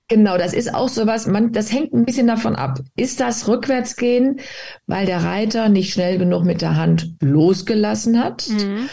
[0.10, 2.80] Genau, das ist auch sowas, man, das hängt ein bisschen davon ab.
[2.96, 4.40] Ist das Rückwärtsgehen,
[4.86, 8.48] weil der Reiter nicht schnell genug mit der Hand losgelassen hat?
[8.48, 8.88] Mhm.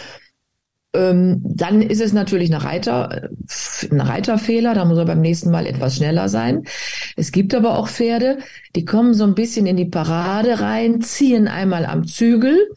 [0.94, 3.30] Ähm, dann ist es natürlich eine Reiter,
[3.90, 6.64] ein Reiterfehler, da muss er beim nächsten Mal etwas schneller sein.
[7.16, 8.38] Es gibt aber auch Pferde,
[8.76, 12.70] die kommen so ein bisschen in die Parade rein, ziehen einmal am Zügel,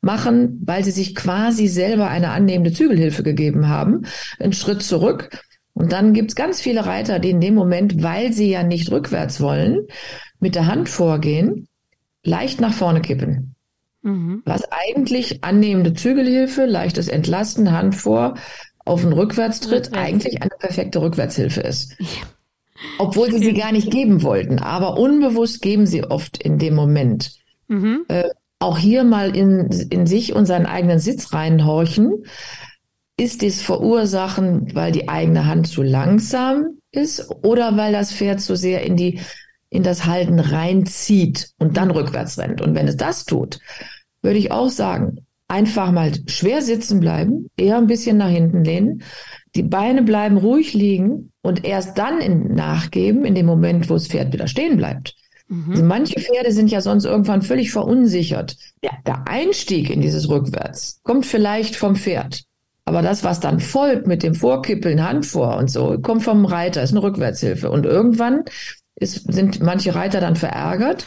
[0.00, 4.02] machen, weil sie sich quasi selber eine annehmende Zügelhilfe gegeben haben,
[4.38, 5.30] einen Schritt zurück
[5.72, 9.40] und dann gibt's ganz viele Reiter, die in dem Moment, weil sie ja nicht rückwärts
[9.40, 9.86] wollen,
[10.38, 11.68] mit der Hand vorgehen,
[12.22, 13.49] leicht nach vorne kippen.
[14.02, 14.42] Mhm.
[14.44, 18.34] Was eigentlich annehmende Zügelhilfe, leichtes Entlasten, Hand vor,
[18.84, 20.08] auf den Rückwärtstritt Rückwärts.
[20.08, 21.96] eigentlich eine perfekte Rückwärtshilfe ist.
[21.98, 22.06] Ja.
[22.98, 24.58] Obwohl sie sie gar nicht geben wollten.
[24.58, 27.32] Aber unbewusst geben sie oft in dem Moment.
[27.68, 28.04] Mhm.
[28.08, 32.24] Äh, auch hier mal in, in sich und seinen eigenen Sitz reinhorchen.
[33.18, 38.56] Ist dies verursachen, weil die eigene Hand zu langsam ist oder weil das Pferd zu
[38.56, 39.20] sehr in die
[39.70, 42.60] in das Halten reinzieht und dann rückwärts rennt.
[42.60, 43.60] Und wenn es das tut,
[44.20, 49.02] würde ich auch sagen, einfach mal schwer sitzen bleiben, eher ein bisschen nach hinten lehnen,
[49.56, 54.06] die Beine bleiben ruhig liegen und erst dann in, nachgeben, in dem Moment, wo das
[54.06, 55.14] Pferd wieder stehen bleibt.
[55.48, 55.70] Mhm.
[55.70, 58.56] Also manche Pferde sind ja sonst irgendwann völlig verunsichert.
[58.84, 62.44] Ja, der Einstieg in dieses Rückwärts kommt vielleicht vom Pferd.
[62.84, 66.82] Aber das, was dann folgt mit dem Vorkippeln, Hand vor und so, kommt vom Reiter,
[66.82, 67.70] ist eine Rückwärtshilfe.
[67.70, 68.44] Und irgendwann
[69.00, 71.06] ist, sind manche Reiter dann verärgert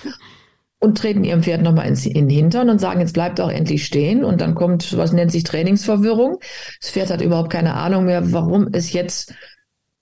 [0.79, 4.25] und treten ihrem Pferd nochmal in den Hintern und sagen, jetzt bleibt doch endlich stehen.
[4.25, 6.39] Und dann kommt, was nennt sich Trainingsverwirrung.
[6.82, 9.34] Das Pferd hat überhaupt keine Ahnung mehr, warum es jetzt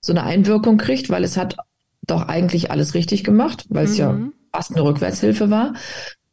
[0.00, 1.56] so eine Einwirkung kriegt, weil es hat
[2.04, 3.98] doch eigentlich alles richtig gemacht, weil es mhm.
[3.98, 4.18] ja
[4.52, 5.74] fast eine Rückwärtshilfe war.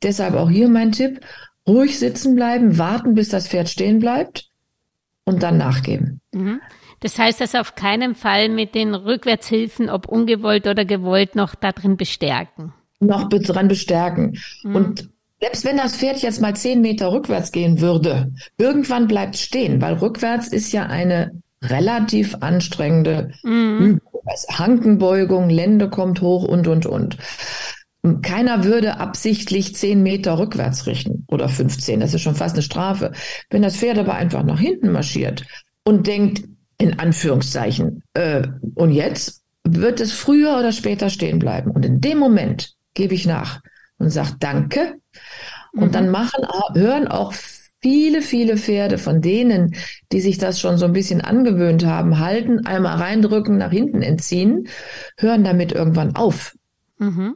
[0.02, 1.20] Deshalb auch hier mein Tipp,
[1.68, 4.50] ruhig sitzen bleiben, warten, bis das Pferd stehen bleibt
[5.26, 6.22] und dann nachgeben.
[6.34, 6.60] Mhm.
[7.00, 11.98] Das heißt, dass auf keinen Fall mit den Rückwärtshilfen, ob ungewollt oder gewollt, noch darin
[11.98, 12.74] bestärken.
[13.00, 14.38] Noch dran bestärken.
[14.64, 14.76] Mhm.
[14.76, 15.10] Und
[15.42, 19.94] selbst wenn das Pferd jetzt mal zehn Meter rückwärts gehen würde, irgendwann bleibt stehen, weil
[19.96, 21.32] rückwärts ist ja eine
[21.62, 23.78] relativ anstrengende mhm.
[23.80, 24.02] Übung.
[24.52, 27.18] Hankenbeugung, Lände kommt hoch und, und, und.
[28.22, 32.00] Keiner würde absichtlich zehn Meter rückwärts richten oder 15.
[32.00, 33.12] Das ist schon fast eine Strafe.
[33.50, 35.46] Wenn das Pferd aber einfach nach hinten marschiert
[35.84, 36.44] und denkt,
[36.80, 41.72] in Anführungszeichen, äh, und jetzt wird es früher oder später stehen bleiben.
[41.72, 43.62] Und in dem Moment gebe ich nach
[43.98, 44.96] und sage Danke.
[45.74, 45.92] Und mhm.
[45.92, 47.34] dann machen, hören auch
[47.82, 49.76] viele, viele Pferde von denen,
[50.12, 54.68] die sich das schon so ein bisschen angewöhnt haben, halten, einmal reindrücken, nach hinten entziehen,
[55.18, 56.56] hören damit irgendwann auf.
[56.98, 57.36] Mhm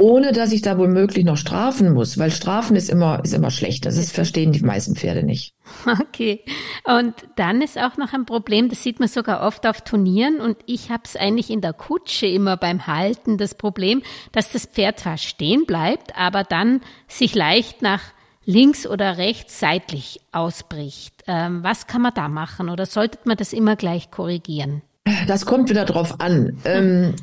[0.00, 3.84] ohne dass ich da womöglich noch strafen muss, weil strafen ist immer, ist immer schlecht.
[3.84, 5.54] Das ist, verstehen die meisten Pferde nicht.
[5.86, 6.44] Okay.
[6.84, 10.56] Und dann ist auch noch ein Problem, das sieht man sogar oft auf Turnieren und
[10.66, 15.00] ich habe es eigentlich in der Kutsche immer beim Halten das Problem, dass das Pferd
[15.00, 18.02] zwar stehen bleibt, aber dann sich leicht nach
[18.44, 21.24] links oder rechts seitlich ausbricht.
[21.26, 24.82] Ähm, was kann man da machen oder sollte man das immer gleich korrigieren?
[25.26, 26.58] Das kommt wieder drauf an.
[26.64, 27.14] Ähm,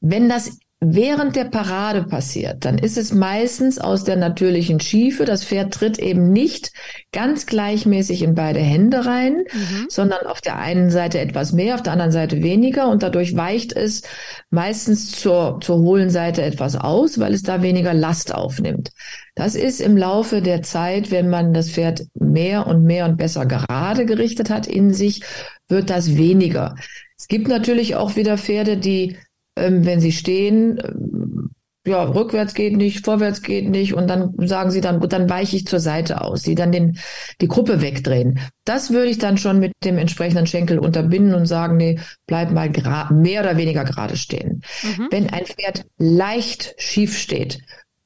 [0.00, 5.24] wenn das während der Parade passiert, dann ist es meistens aus der natürlichen Schiefe.
[5.24, 6.72] Das Pferd tritt eben nicht
[7.12, 9.86] ganz gleichmäßig in beide Hände rein, mhm.
[9.88, 13.72] sondern auf der einen Seite etwas mehr, auf der anderen Seite weniger und dadurch weicht
[13.72, 14.02] es
[14.50, 18.90] meistens zur, zur hohlen Seite etwas aus, weil es da weniger Last aufnimmt.
[19.36, 23.46] Das ist im Laufe der Zeit, wenn man das Pferd mehr und mehr und besser
[23.46, 25.22] gerade gerichtet hat in sich,
[25.68, 26.74] wird das weniger.
[27.16, 29.16] Es gibt natürlich auch wieder Pferde, die
[29.56, 31.50] ähm, wenn sie stehen, ähm,
[31.84, 35.56] ja, rückwärts geht nicht, vorwärts geht nicht und dann sagen sie dann, gut, dann weiche
[35.56, 36.98] ich zur Seite aus, die dann den,
[37.40, 38.38] die Gruppe wegdrehen.
[38.64, 42.70] Das würde ich dann schon mit dem entsprechenden Schenkel unterbinden und sagen, nee, bleib mal
[43.10, 44.62] mehr oder weniger gerade stehen.
[44.82, 45.08] Mhm.
[45.10, 47.58] Wenn ein Pferd leicht schief steht,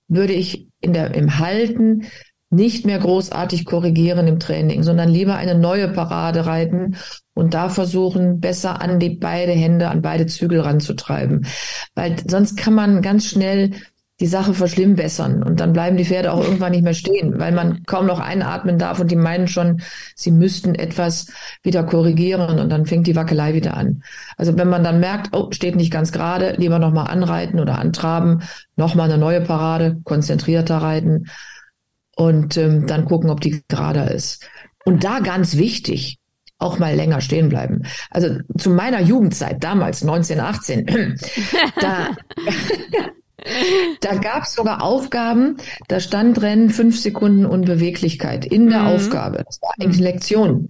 [0.09, 2.07] würde ich in der, im Halten
[2.49, 6.97] nicht mehr großartig korrigieren im Training, sondern lieber eine neue Parade reiten
[7.37, 11.47] und da versuchen, besser an die beide Hände, an beide Zügel ranzutreiben.
[11.95, 13.73] Weil sonst kann man ganz schnell
[14.21, 17.83] die Sache verschlimmbessern und dann bleiben die Pferde auch irgendwann nicht mehr stehen, weil man
[17.85, 19.83] kaum noch einatmen darf und die meinen schon,
[20.15, 21.27] sie müssten etwas
[21.63, 24.03] wieder korrigieren und dann fängt die Wackelei wieder an.
[24.39, 28.45] Also wenn man dann merkt, oh, steht nicht ganz gerade, lieber nochmal anreiten oder antraben,
[28.77, 31.27] nochmal eine neue Parade, konzentrierter reiten
[32.17, 34.49] und ähm, dann gucken, ob die gerader ist.
[34.87, 36.19] Und da ganz wichtig,
[36.59, 37.83] auch mal länger stehen bleiben.
[38.11, 40.87] Also zu meiner Jugendzeit, damals 1918,
[41.81, 42.17] da,
[44.01, 48.87] da gab es sogar Aufgaben, da stand drin fünf Sekunden Unbeweglichkeit in der mhm.
[48.89, 49.45] Aufgabe.
[49.47, 50.69] Das war eigentlich Lektion.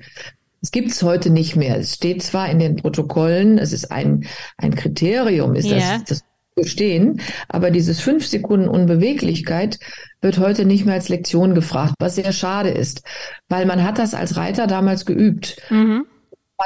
[0.61, 1.79] Das gibt's heute nicht mehr.
[1.79, 5.77] Es steht zwar in den Protokollen, es ist ein, ein Kriterium, ist ja.
[5.77, 6.25] das, das
[6.57, 9.79] bestehen, aber dieses fünf Sekunden Unbeweglichkeit
[10.23, 13.03] wird heute nicht mehr als Lektion gefragt, was sehr schade ist,
[13.49, 15.59] weil man hat das als Reiter damals geübt.
[15.71, 16.07] Mhm.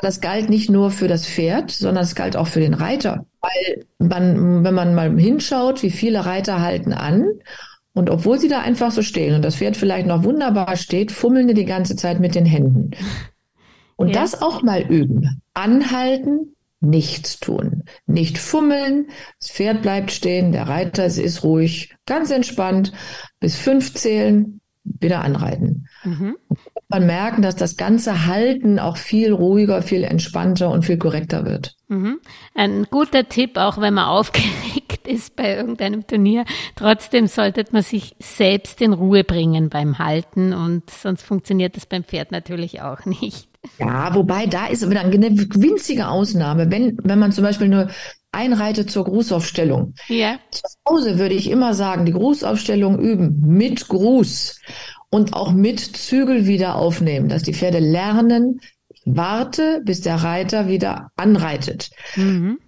[0.00, 3.84] Das galt nicht nur für das Pferd, sondern es galt auch für den Reiter, weil
[3.98, 7.26] man, wenn man mal hinschaut, wie viele Reiter halten an
[7.92, 11.48] und obwohl sie da einfach so stehen und das Pferd vielleicht noch wunderbar steht, fummeln
[11.48, 12.92] die die ganze Zeit mit den Händen.
[13.96, 14.14] Und ja.
[14.14, 15.42] das auch mal üben.
[15.52, 17.84] Anhalten, nichts tun.
[18.06, 22.92] Nicht fummeln, das Pferd bleibt stehen, der Reiter ist ruhig, ganz entspannt,
[23.38, 25.79] bis fünf zählen, wieder anreiten.
[26.04, 26.36] Mhm.
[26.88, 31.76] Man merken, dass das ganze Halten auch viel ruhiger, viel entspannter und viel korrekter wird.
[31.88, 32.20] Mhm.
[32.54, 36.44] Ein guter Tipp, auch wenn man aufgeregt ist bei irgendeinem Turnier.
[36.76, 42.04] Trotzdem sollte man sich selbst in Ruhe bringen beim Halten und sonst funktioniert das beim
[42.04, 43.48] Pferd natürlich auch nicht.
[43.78, 46.70] Ja, wobei da ist wieder eine winzige Ausnahme.
[46.70, 47.88] Wenn, wenn man zum Beispiel nur
[48.32, 49.94] einreitet zur Grußaufstellung.
[50.08, 50.38] Ja.
[50.50, 54.60] Zu Hause würde ich immer sagen, die Grußaufstellung üben mit Gruß
[55.10, 58.60] und auch mit Zügel wieder aufnehmen, dass die Pferde lernen,
[59.04, 61.90] warte, bis der Reiter wieder anreitet.
[62.16, 62.58] Mhm.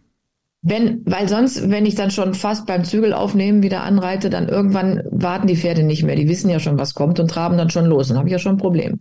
[0.65, 5.03] Wenn, weil sonst, wenn ich dann schon fast beim Zügel aufnehmen wieder anreite, dann irgendwann
[5.11, 6.15] warten die Pferde nicht mehr.
[6.15, 8.09] Die wissen ja schon, was kommt und traben dann schon los.
[8.09, 9.01] Dann habe ich ja schon ein Problem.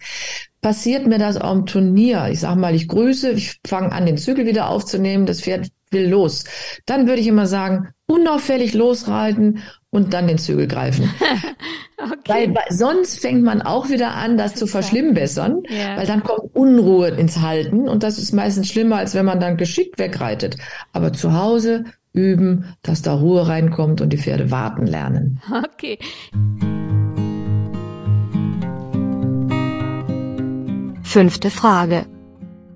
[0.62, 2.30] Passiert mir das auch im Turnier?
[2.32, 6.10] Ich sage mal, ich grüße, ich fange an, den Zügel wieder aufzunehmen, das Pferd will
[6.10, 6.45] los.
[6.88, 9.60] Dann würde ich immer sagen, unauffällig losreiten
[9.91, 11.13] und dann den Zügel greifen.
[12.31, 15.97] weil, sonst fängt man auch wieder an, das zu verschlimmbessern, ja.
[15.97, 19.57] weil dann kommt Unruhe ins Halten und das ist meistens schlimmer, als wenn man dann
[19.57, 20.57] geschickt wegreitet.
[20.93, 25.41] Aber zu Hause üben, dass da Ruhe reinkommt und die Pferde warten lernen.
[25.73, 25.97] Okay.
[31.03, 32.05] Fünfte Frage.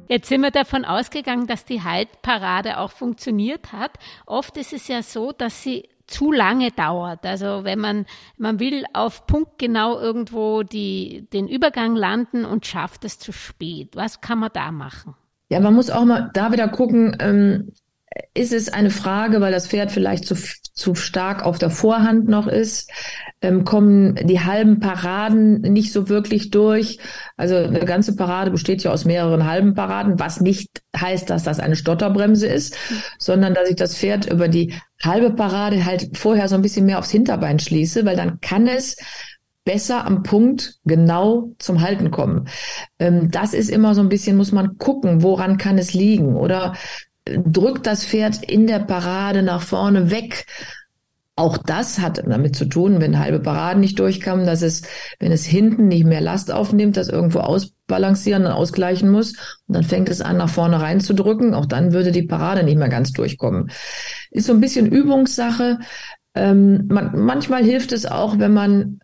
[0.07, 3.91] Jetzt sind wir davon ausgegangen, dass die Haltparade auch funktioniert hat.
[4.25, 7.25] Oft ist es ja so, dass sie zu lange dauert.
[7.25, 8.05] Also wenn man,
[8.37, 13.95] man will auf Punkt genau irgendwo die, den Übergang landen und schafft es zu spät.
[13.95, 15.15] Was kann man da machen?
[15.49, 17.71] Ja, man muss auch mal da wieder gucken, ähm,
[18.33, 20.35] ist es eine Frage, weil das Pferd vielleicht zu,
[20.73, 22.89] zu stark auf der Vorhand noch ist?
[23.41, 26.99] Ähm, kommen die halben Paraden nicht so wirklich durch?
[27.37, 31.59] Also eine ganze Parade besteht ja aus mehreren halben Paraden, was nicht heißt, dass das
[31.59, 32.77] eine Stotterbremse ist,
[33.19, 34.73] sondern dass ich das Pferd über die
[35.03, 38.95] halbe Parade halt vorher so ein bisschen mehr aufs Hinterbein schließe, weil dann kann es
[39.65, 42.47] besser am Punkt genau zum Halten kommen.
[42.99, 46.35] Ähm, das ist immer so ein bisschen, muss man gucken, woran kann es liegen?
[46.35, 46.75] Oder
[47.25, 50.45] drückt das Pferd in der Parade nach vorne weg.
[51.37, 54.83] Auch das hat damit zu tun, wenn halbe Paraden nicht durchkamen, dass es,
[55.19, 59.33] wenn es hinten nicht mehr Last aufnimmt, das irgendwo ausbalancieren und ausgleichen muss.
[59.67, 61.53] Und dann fängt es an, nach vorne reinzudrücken.
[61.53, 63.69] Auch dann würde die Parade nicht mehr ganz durchkommen.
[64.31, 65.79] Ist so ein bisschen Übungssache.
[66.35, 68.99] Ähm, man, manchmal hilft es auch, wenn man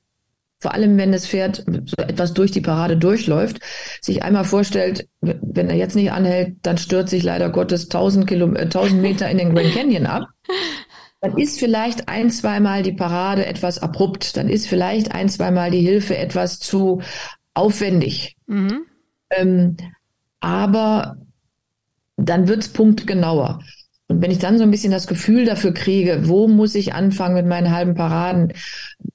[0.62, 3.60] vor allem wenn das Pferd so etwas durch die Parade durchläuft,
[4.00, 8.54] sich einmal vorstellt, wenn er jetzt nicht anhält, dann stürzt sich leider Gottes 1000, Kilo,
[8.54, 10.28] äh, 1000 Meter in den Grand Canyon ab.
[11.20, 14.38] Dann ist vielleicht ein, zweimal die Parade etwas abrupt.
[14.38, 17.02] Dann ist vielleicht ein, zweimal die Hilfe etwas zu
[17.54, 18.38] aufwendig.
[18.48, 18.86] Mhm.
[19.32, 19.78] Ähm,
[20.40, 21.18] aber
[22.18, 23.60] dann wird's punktgenauer.
[24.12, 27.36] Und wenn ich dann so ein bisschen das Gefühl dafür kriege, wo muss ich anfangen
[27.36, 28.52] mit meinen halben Paraden,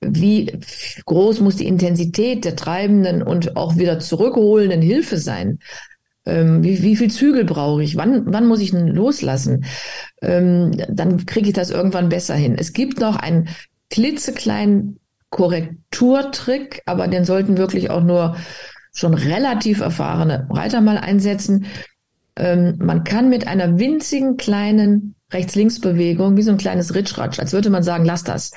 [0.00, 0.58] wie
[1.04, 5.58] groß muss die Intensität der treibenden und auch wieder zurückholenden Hilfe sein,
[6.24, 9.66] ähm, wie, wie viel Zügel brauche ich, wann, wann muss ich denn loslassen,
[10.22, 12.56] ähm, dann kriege ich das irgendwann besser hin.
[12.58, 13.50] Es gibt noch einen
[13.90, 18.36] klitzekleinen Korrekturtrick, aber den sollten wirklich auch nur
[18.94, 21.66] schon relativ erfahrene Reiter mal einsetzen
[22.36, 27.68] ähm, man kann mit einer winzigen kleinen Rechts-Links-Bewegung, wie so ein kleines Ritschratsch, als würde
[27.68, 28.52] man sagen, lass das.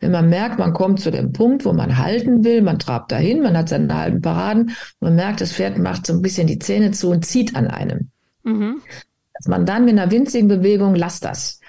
[0.00, 3.42] Wenn man merkt, man kommt zu dem Punkt, wo man halten will, man trabt dahin,
[3.42, 4.70] man hat seine halben Paraden,
[5.00, 8.10] man merkt, das Pferd macht so ein bisschen die Zähne zu und zieht an einem.
[8.42, 8.80] Mhm.
[9.34, 11.60] Dass man dann mit einer winzigen Bewegung, lass das.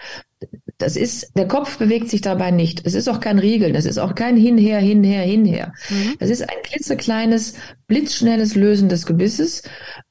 [0.77, 2.85] Das ist, der Kopf bewegt sich dabei nicht.
[2.85, 5.73] Es ist auch kein Riegel, das ist auch kein Hinher, Hinher, Hinher.
[5.89, 6.15] Mhm.
[6.19, 7.55] Das ist ein klitzekleines,
[7.87, 9.63] blitzschnelles Lösen des Gebisses,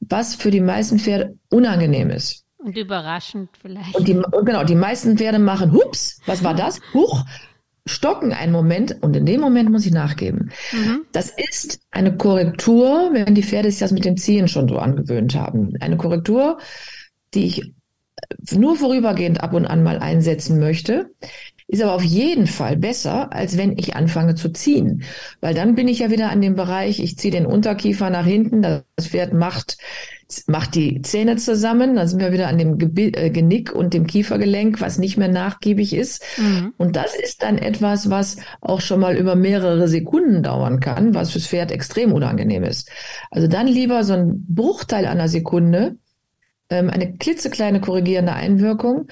[0.08, 2.44] was für die meisten Pferde unangenehm ist.
[2.58, 3.94] Und überraschend vielleicht.
[3.94, 6.80] Und die, genau, die meisten Pferde machen, hups, was war das?
[6.94, 7.24] Huch,
[7.86, 10.50] stocken einen Moment und in dem Moment muss ich nachgeben.
[10.72, 11.02] Mhm.
[11.12, 15.34] Das ist eine Korrektur, wenn die Pferde sich das mit dem Ziehen schon so angewöhnt
[15.34, 15.74] haben.
[15.80, 16.58] Eine Korrektur,
[17.34, 17.74] die ich
[18.52, 21.10] nur vorübergehend ab und an mal einsetzen möchte.
[21.66, 25.02] Ist aber auf jeden Fall besser, als wenn ich anfange zu ziehen.
[25.40, 28.60] Weil dann bin ich ja wieder an dem Bereich, ich ziehe den Unterkiefer nach hinten,
[28.62, 29.78] das Pferd macht,
[30.46, 34.80] macht die Zähne zusammen, dann sind wir wieder an dem äh, Genick und dem Kiefergelenk,
[34.80, 36.22] was nicht mehr nachgiebig ist.
[36.36, 36.74] Mhm.
[36.76, 41.32] Und das ist dann etwas, was auch schon mal über mehrere Sekunden dauern kann, was
[41.32, 42.90] fürs Pferd extrem unangenehm ist.
[43.30, 45.96] Also dann lieber so ein Bruchteil einer Sekunde,
[46.68, 49.06] ähm, eine klitzekleine korrigierende Einwirkung,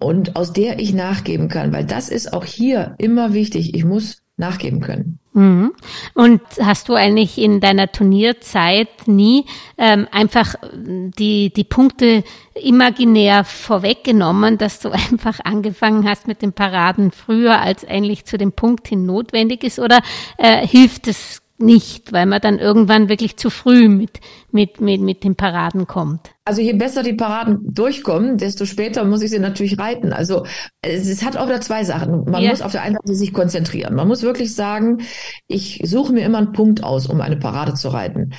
[0.00, 3.74] und aus der ich nachgeben kann, weil das ist auch hier immer wichtig.
[3.74, 5.20] Ich muss nachgeben können.
[5.32, 5.72] Mhm.
[6.14, 9.44] Und hast du eigentlich in deiner Turnierzeit nie
[9.78, 12.24] ähm, einfach die, die Punkte
[12.54, 18.52] imaginär vorweggenommen, dass du einfach angefangen hast mit den Paraden früher, als eigentlich zu dem
[18.52, 19.78] Punkt hin notwendig ist?
[19.78, 20.00] Oder
[20.36, 25.24] äh, hilft es nicht, weil man dann irgendwann wirklich zu früh mit, mit, mit, mit
[25.24, 26.32] den Paraden kommt.
[26.44, 30.12] Also je besser die Paraden durchkommen, desto später muss ich sie natürlich reiten.
[30.12, 30.44] Also
[30.82, 32.24] es, es hat auch wieder zwei Sachen.
[32.24, 32.50] Man ja.
[32.50, 33.94] muss auf der einen Seite sich konzentrieren.
[33.94, 35.02] Man muss wirklich sagen,
[35.46, 38.32] ich suche mir immer einen Punkt aus, um eine Parade zu reiten.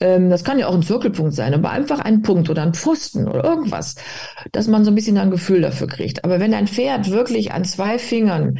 [0.00, 3.28] Ähm, das kann ja auch ein Zirkelpunkt sein, aber einfach ein Punkt oder ein Pfosten
[3.28, 3.96] oder irgendwas,
[4.52, 6.24] dass man so ein bisschen ein Gefühl dafür kriegt.
[6.24, 8.58] Aber wenn ein Pferd wirklich an zwei Fingern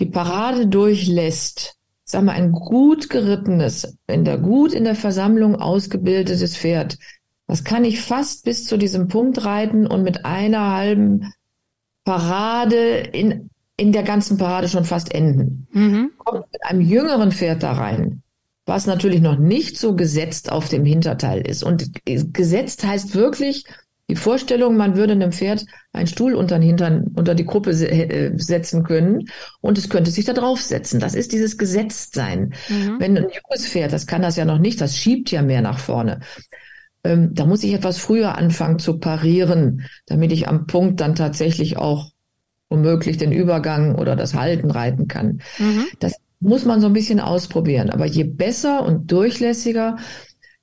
[0.00, 1.76] die Parade durchlässt,
[2.14, 6.96] sag mal, ein gut gerittenes, in der gut in der Versammlung ausgebildetes Pferd,
[7.48, 11.32] das kann ich fast bis zu diesem Punkt reiten und mit einer halben
[12.04, 15.66] Parade in, in der ganzen Parade schon fast enden.
[15.72, 16.12] Mhm.
[16.18, 18.22] Kommt mit einem jüngeren Pferd da rein,
[18.64, 21.64] was natürlich noch nicht so gesetzt auf dem Hinterteil ist.
[21.64, 23.64] Und gesetzt heißt wirklich,
[24.10, 28.32] die Vorstellung, man würde einem Pferd einen Stuhl unter den Hintern, unter die Gruppe äh,
[28.36, 29.28] setzen können
[29.60, 31.00] und es könnte sich da draufsetzen.
[31.00, 32.52] Das ist dieses Gesetztsein.
[32.68, 32.96] Mhm.
[32.98, 35.78] Wenn ein junges Pferd, das kann das ja noch nicht, das schiebt ja mehr nach
[35.78, 36.20] vorne.
[37.02, 41.78] Ähm, da muss ich etwas früher anfangen zu parieren, damit ich am Punkt dann tatsächlich
[41.78, 42.10] auch
[42.68, 45.40] womöglich den Übergang oder das Halten reiten kann.
[45.58, 45.86] Mhm.
[46.00, 47.88] Das muss man so ein bisschen ausprobieren.
[47.88, 49.96] Aber je besser und durchlässiger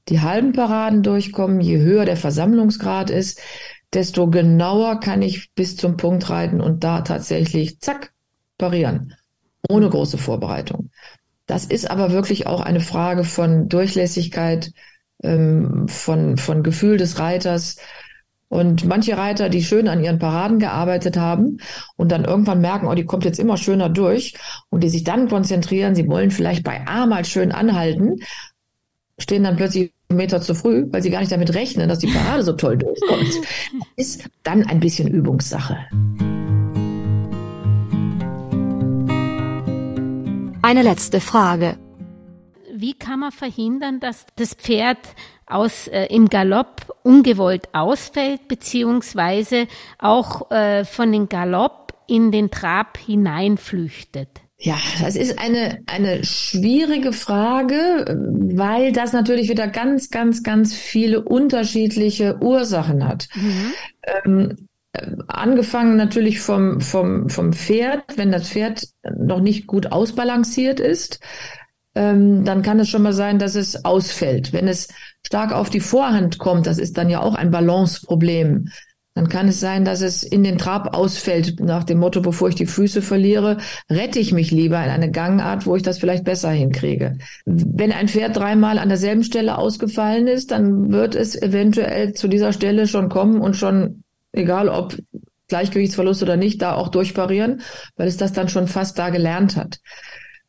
[0.09, 3.39] die halben Paraden durchkommen, je höher der Versammlungsgrad ist,
[3.93, 8.13] desto genauer kann ich bis zum Punkt reiten und da tatsächlich, zack,
[8.57, 9.15] parieren.
[9.69, 10.89] Ohne große Vorbereitung.
[11.45, 14.71] Das ist aber wirklich auch eine Frage von Durchlässigkeit,
[15.23, 17.77] ähm, von, von Gefühl des Reiters.
[18.47, 21.57] Und manche Reiter, die schön an ihren Paraden gearbeitet haben
[21.95, 24.33] und dann irgendwann merken, oh, die kommt jetzt immer schöner durch
[24.69, 28.17] und die sich dann konzentrieren, sie wollen vielleicht bei A mal schön anhalten
[29.21, 32.07] stehen dann plötzlich einen Meter zu früh, weil sie gar nicht damit rechnen, dass die
[32.07, 33.33] Parade so toll durchkommt.
[33.95, 35.77] Ist dann ein bisschen Übungssache.
[40.63, 41.77] Eine letzte Frage.
[42.73, 44.97] Wie kann man verhindern, dass das Pferd
[45.45, 49.67] aus, äh, im Galopp ungewollt ausfällt, beziehungsweise
[49.99, 54.29] auch äh, von den Galopp in den Trab hineinflüchtet?
[54.63, 58.05] Ja, das ist eine, eine schwierige Frage,
[58.53, 63.27] weil das natürlich wieder ganz, ganz, ganz viele unterschiedliche Ursachen hat.
[63.33, 63.73] Mhm.
[64.23, 64.67] Ähm,
[65.27, 68.87] angefangen natürlich vom, vom, vom Pferd, wenn das Pferd
[69.17, 71.19] noch nicht gut ausbalanciert ist,
[71.95, 74.53] ähm, dann kann es schon mal sein, dass es ausfällt.
[74.53, 74.89] Wenn es
[75.25, 78.67] stark auf die Vorhand kommt, das ist dann ja auch ein Balanceproblem
[79.13, 82.55] dann kann es sein, dass es in den Trab ausfällt, nach dem Motto, bevor ich
[82.55, 83.57] die Füße verliere,
[83.89, 87.17] rette ich mich lieber in eine Gangart, wo ich das vielleicht besser hinkriege.
[87.45, 92.53] Wenn ein Pferd dreimal an derselben Stelle ausgefallen ist, dann wird es eventuell zu dieser
[92.53, 94.97] Stelle schon kommen und schon, egal ob
[95.49, 97.61] Gleichgewichtsverlust oder nicht, da auch durchparieren,
[97.97, 99.79] weil es das dann schon fast da gelernt hat.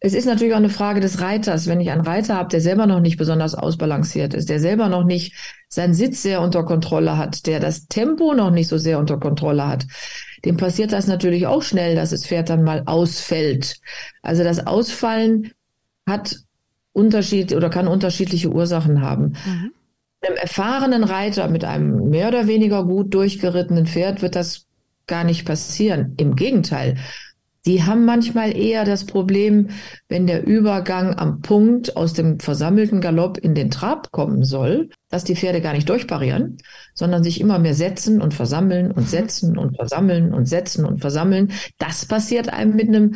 [0.05, 1.68] Es ist natürlich auch eine Frage des Reiters.
[1.68, 5.05] Wenn ich einen Reiter habe, der selber noch nicht besonders ausbalanciert ist, der selber noch
[5.05, 5.34] nicht
[5.68, 9.68] seinen Sitz sehr unter Kontrolle hat, der das Tempo noch nicht so sehr unter Kontrolle
[9.68, 9.86] hat,
[10.44, 13.76] dem passiert das natürlich auch schnell, dass das Pferd dann mal ausfällt.
[14.22, 15.53] Also das Ausfallen
[16.05, 16.36] hat
[16.92, 19.36] Unterschied oder kann unterschiedliche Ursachen haben.
[19.46, 19.72] Mhm.
[20.24, 24.66] Einem erfahrenen Reiter mit einem mehr oder weniger gut durchgerittenen Pferd wird das
[25.07, 26.14] gar nicht passieren.
[26.16, 26.96] Im Gegenteil.
[27.64, 29.68] Die haben manchmal eher das Problem,
[30.08, 35.22] wenn der Übergang am Punkt aus dem versammelten Galopp in den Trab kommen soll, dass
[35.22, 36.58] die Pferde gar nicht durchparieren,
[36.94, 41.52] sondern sich immer mehr setzen und versammeln und setzen und versammeln und setzen und versammeln.
[41.78, 43.14] Das passiert einem mit einem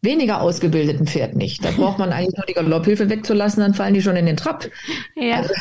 [0.00, 1.64] weniger ausgebildeten Pferd nicht.
[1.64, 4.68] Da braucht man eigentlich nur die Galopphilfe wegzulassen, dann fallen die schon in den Trab.
[5.16, 5.36] Ja.
[5.36, 5.52] Also,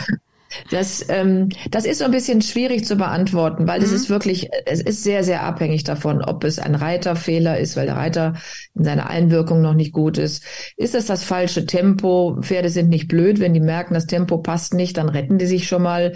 [0.70, 3.86] das, ähm, das ist so ein bisschen schwierig zu beantworten, weil mhm.
[3.86, 7.86] es ist wirklich, es ist sehr, sehr abhängig davon, ob es ein Reiterfehler ist, weil
[7.86, 8.34] der Reiter
[8.76, 10.44] in seiner Einwirkung noch nicht gut ist.
[10.78, 12.38] Ist es das falsche Tempo?
[12.42, 15.68] Pferde sind nicht blöd, wenn die merken, das Tempo passt nicht, dann retten die sich
[15.68, 16.14] schon mal.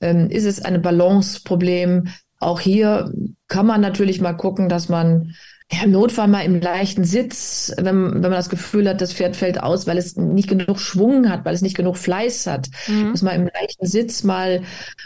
[0.00, 2.08] Ähm, ist es ein Balanceproblem?
[2.40, 3.12] Auch hier
[3.48, 5.34] kann man natürlich mal gucken, dass man
[5.70, 9.36] Ja, im Notfall mal im leichten Sitz, wenn, wenn man das Gefühl hat, das Pferd
[9.36, 13.12] fällt aus, weil es nicht genug Schwung hat, weil es nicht genug Fleiß hat, mhm.
[13.12, 14.62] dass man im leichten Sitz mal,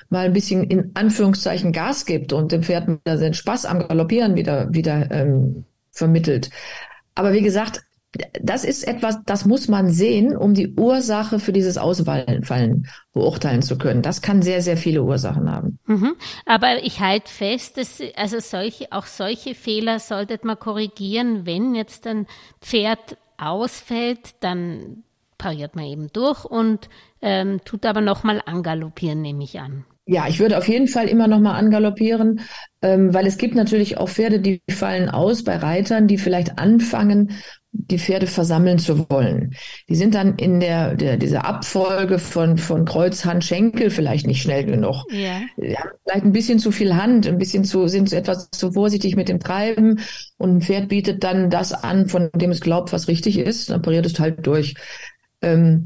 [0.09, 4.73] mal ein bisschen in Anführungszeichen Gas gibt und dem Pferd den Spaß am Galoppieren wieder,
[4.73, 6.51] wieder ähm, vermittelt.
[7.17, 7.83] Aber wie gesagt,
[8.43, 13.79] das ist etwas, das muss man sehen, um die Ursache für dieses Ausfallen beurteilen zu
[13.79, 14.03] können.
[14.03, 15.79] Das kann sehr, sehr viele Ursachen haben.
[15.87, 16.15] Mhm.
[16.45, 22.07] Aber ich halte fest, dass also solche, auch solche Fehler sollte man korrigieren, wenn jetzt
[22.07, 22.27] ein
[22.61, 25.05] Pferd ausfällt, dann
[25.39, 26.89] pariert man eben durch und
[27.23, 29.85] ähm, tut aber nochmal angaloppieren, nehme ich an.
[30.05, 32.41] Ja, ich würde auf jeden Fall immer noch mal angaloppieren,
[32.83, 37.31] ähm, weil es gibt natürlich auch Pferde, die fallen aus bei Reitern, die vielleicht anfangen,
[37.71, 39.55] die Pferde versammeln zu wollen.
[39.89, 44.43] Die sind dann in der, der dieser Abfolge von, von Kreuz, Hand, Schenkel vielleicht nicht
[44.43, 45.05] schnell genug.
[45.11, 45.41] Ja.
[45.57, 49.15] Die haben vielleicht ein bisschen zu viel Hand, ein bisschen zu, sind etwas zu vorsichtig
[49.15, 50.01] mit dem Treiben
[50.37, 53.83] und ein Pferd bietet dann das an, von dem es glaubt, was richtig ist, dann
[53.83, 54.75] pariert es halt durch.
[55.41, 55.85] Ähm,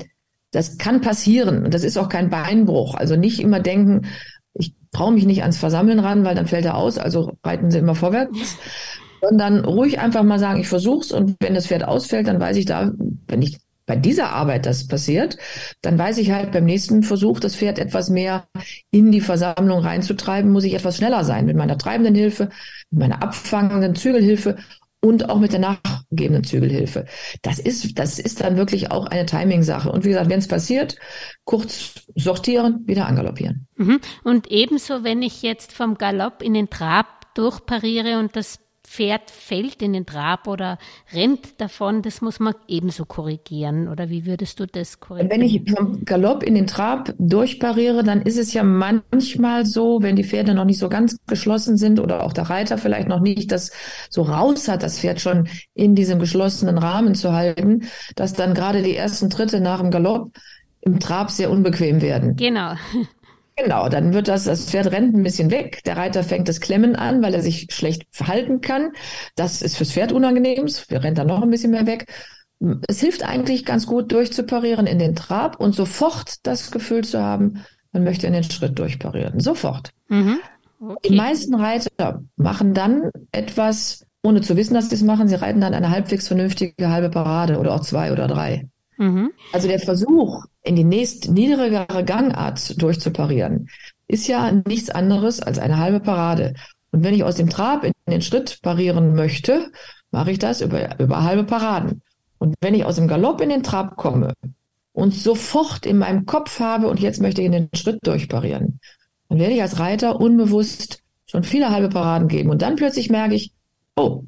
[0.52, 2.94] das kann passieren und das ist auch kein Beinbruch.
[2.94, 4.06] Also nicht immer denken,
[4.54, 7.78] ich traue mich nicht ans Versammeln ran, weil dann fällt er aus, also reiten Sie
[7.78, 8.56] immer vorwärts
[9.20, 12.64] sondern ruhig einfach mal sagen, ich versuch's und wenn das Pferd ausfällt, dann weiß ich
[12.64, 12.92] da,
[13.26, 15.38] wenn ich bei dieser Arbeit das passiert,
[15.80, 18.48] dann weiß ich halt beim nächsten Versuch, das Pferd etwas mehr
[18.90, 22.50] in die Versammlung reinzutreiben, muss ich etwas schneller sein mit meiner treibenden Hilfe,
[22.90, 24.56] mit meiner abfangenden Zügelhilfe
[25.06, 27.06] und auch mit der nachgebenden Zügelhilfe.
[27.42, 29.90] Das ist, das ist dann wirklich auch eine Timing-Sache.
[29.90, 30.96] Und wie gesagt, wenn es passiert,
[31.44, 33.68] kurz sortieren, wieder angaloppieren.
[33.76, 34.00] Mhm.
[34.24, 39.82] Und ebenso, wenn ich jetzt vom Galopp in den Trab durchpariere und das Pferd fällt
[39.82, 40.78] in den Trab oder
[41.12, 43.88] rennt davon, das muss man ebenso korrigieren.
[43.88, 45.30] Oder wie würdest du das korrigieren?
[45.30, 50.16] Wenn ich vom Galopp in den Trab durchpariere, dann ist es ja manchmal so, wenn
[50.16, 53.52] die Pferde noch nicht so ganz geschlossen sind oder auch der Reiter vielleicht noch nicht
[53.52, 53.72] das
[54.08, 57.82] so raus hat, das Pferd schon in diesem geschlossenen Rahmen zu halten,
[58.14, 60.30] dass dann gerade die ersten Tritte nach dem Galopp
[60.80, 62.36] im Trab sehr unbequem werden.
[62.36, 62.74] Genau.
[63.56, 65.82] Genau, dann wird das, das Pferd rennt ein bisschen weg.
[65.84, 68.92] Der Reiter fängt das Klemmen an, weil er sich schlecht verhalten kann.
[69.34, 70.66] Das ist fürs Pferd unangenehm.
[70.88, 72.06] Wir rennt dann noch ein bisschen mehr weg.
[72.86, 77.64] Es hilft eigentlich ganz gut durchzuparieren in den Trab und sofort das Gefühl zu haben,
[77.92, 79.40] man möchte in den Schritt durchparieren.
[79.40, 79.90] Sofort.
[80.08, 80.38] Mhm.
[80.78, 81.08] Okay.
[81.08, 85.28] Die meisten Reiter machen dann etwas, ohne zu wissen, dass sie es machen.
[85.28, 88.68] Sie reiten dann eine halbwegs vernünftige halbe Parade oder auch zwei oder drei.
[88.98, 89.32] Mhm.
[89.52, 93.68] Also der Versuch, in die nächst niedrigere Gangart durchzuparieren,
[94.08, 96.54] ist ja nichts anderes als eine halbe Parade.
[96.92, 99.70] Und wenn ich aus dem Trab in den Schritt parieren möchte,
[100.10, 102.02] mache ich das über, über halbe Paraden.
[102.38, 104.32] Und wenn ich aus dem Galopp in den Trab komme
[104.92, 108.80] und sofort in meinem Kopf habe, und jetzt möchte ich in den Schritt durchparieren,
[109.28, 112.50] dann werde ich als Reiter unbewusst schon viele halbe Paraden geben.
[112.50, 113.52] Und dann plötzlich merke ich,
[113.96, 114.22] oh,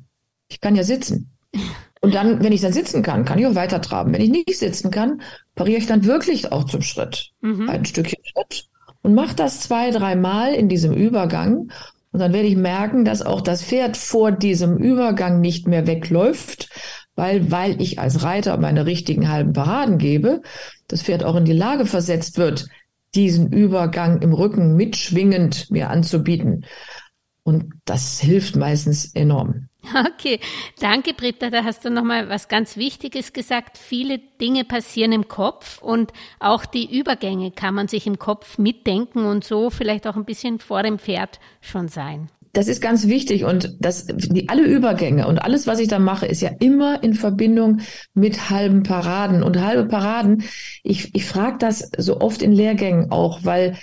[0.49, 1.31] ich kann ja sitzen.
[2.09, 4.15] Und dann, wenn ich dann sitzen kann, kann ich auch weiter traben.
[4.15, 5.21] Wenn ich nicht sitzen kann,
[5.55, 7.33] pariere ich dann wirklich auch zum Schritt.
[7.43, 7.69] Mhm.
[7.69, 8.65] Ein Stückchen Schritt.
[9.03, 11.71] Und mache das zwei, dreimal in diesem Übergang.
[12.11, 16.71] Und dann werde ich merken, dass auch das Pferd vor diesem Übergang nicht mehr wegläuft,
[17.15, 20.41] weil, weil ich als Reiter meine richtigen halben Paraden gebe,
[20.87, 22.69] das Pferd auch in die Lage versetzt wird,
[23.15, 26.65] diesen Übergang im Rücken mitschwingend mir anzubieten.
[27.49, 29.69] Und das hilft meistens enorm.
[30.07, 30.39] Okay,
[30.81, 33.79] danke Britta, da hast du nochmal was ganz Wichtiges gesagt.
[33.79, 39.25] Viele Dinge passieren im Kopf und auch die Übergänge kann man sich im Kopf mitdenken
[39.25, 42.29] und so vielleicht auch ein bisschen vor dem Pferd schon sein.
[42.53, 46.27] Das ist ganz wichtig und das, die, alle Übergänge und alles, was ich da mache,
[46.27, 47.81] ist ja immer in Verbindung
[48.13, 50.43] mit halben Paraden und halbe Paraden.
[50.83, 53.77] Ich, ich frage das so oft in Lehrgängen auch, weil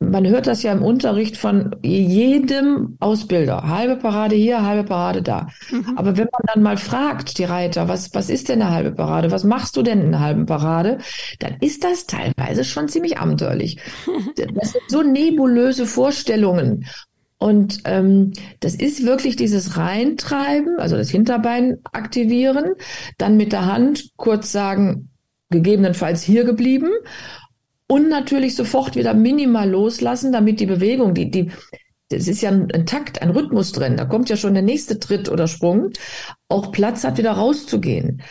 [0.00, 3.68] man hört das ja im Unterricht von jedem Ausbilder.
[3.68, 5.48] Halbe Parade hier, halbe Parade da.
[5.70, 5.96] Mhm.
[5.96, 9.30] Aber wenn man dann mal fragt, die Reiter, was, was ist denn eine halbe Parade?
[9.30, 10.98] Was machst du denn in einer halben Parade?
[11.38, 13.78] Dann ist das teilweise schon ziemlich abenteuerlich.
[14.54, 16.86] Das sind so nebulöse Vorstellungen.
[17.38, 22.74] Und ähm, das ist wirklich dieses Reintreiben, also das Hinterbein aktivieren,
[23.18, 25.10] dann mit der Hand kurz sagen,
[25.50, 26.90] gegebenenfalls hier geblieben
[27.86, 31.50] und natürlich sofort wieder minimal loslassen, damit die Bewegung, die, die,
[32.08, 34.98] das ist ja ein, ein Takt, ein Rhythmus drin, da kommt ja schon der nächste
[34.98, 35.90] Tritt oder Sprung,
[36.48, 38.22] auch Platz hat, wieder rauszugehen.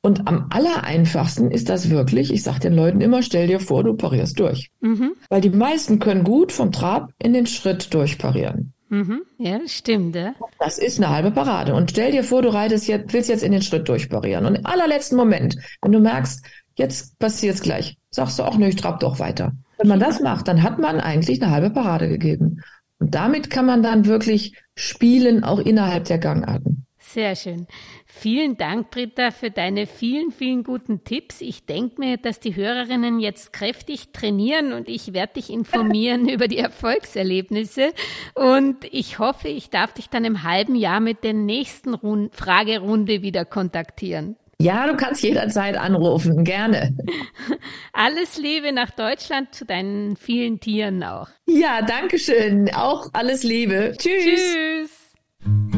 [0.00, 3.94] Und am allereinfachsten ist das wirklich, ich sage den Leuten immer, stell dir vor, du
[3.94, 4.70] parierst durch.
[4.80, 5.12] Mhm.
[5.28, 8.72] Weil die meisten können gut vom Trab in den Schritt durchparieren.
[8.90, 9.22] Mhm.
[9.38, 10.14] Ja, das stimmt.
[10.14, 10.34] Ja.
[10.60, 11.74] Das ist eine halbe Parade.
[11.74, 14.46] Und stell dir vor, du reitest jetzt, willst jetzt in den Schritt durchparieren.
[14.46, 16.42] Und im allerletzten Moment, wenn du merkst,
[16.76, 19.52] jetzt passiert's gleich, sagst du auch, nö, ich trab doch weiter.
[19.78, 22.62] Wenn man das macht, dann hat man eigentlich eine halbe Parade gegeben.
[22.98, 26.86] Und damit kann man dann wirklich spielen, auch innerhalb der Gangarten.
[27.00, 27.66] Sehr schön.
[28.04, 31.40] Vielen Dank, Britta, für deine vielen, vielen guten Tipps.
[31.40, 36.48] Ich denke mir, dass die Hörerinnen jetzt kräftig trainieren und ich werde dich informieren über
[36.48, 37.94] die Erfolgserlebnisse.
[38.34, 43.22] Und ich hoffe, ich darf dich dann im halben Jahr mit der nächsten Rund Fragerunde
[43.22, 44.36] wieder kontaktieren.
[44.60, 46.96] Ja, du kannst jederzeit anrufen, gerne.
[47.92, 51.28] Alles Liebe nach Deutschland zu deinen vielen Tieren auch.
[51.46, 52.68] Ja, danke schön.
[52.74, 53.94] Auch alles Liebe.
[53.96, 54.24] Tschüss.
[54.24, 55.77] Tschüss.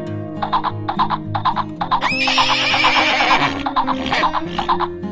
[0.41, 0.65] Thank
[5.03, 5.10] you.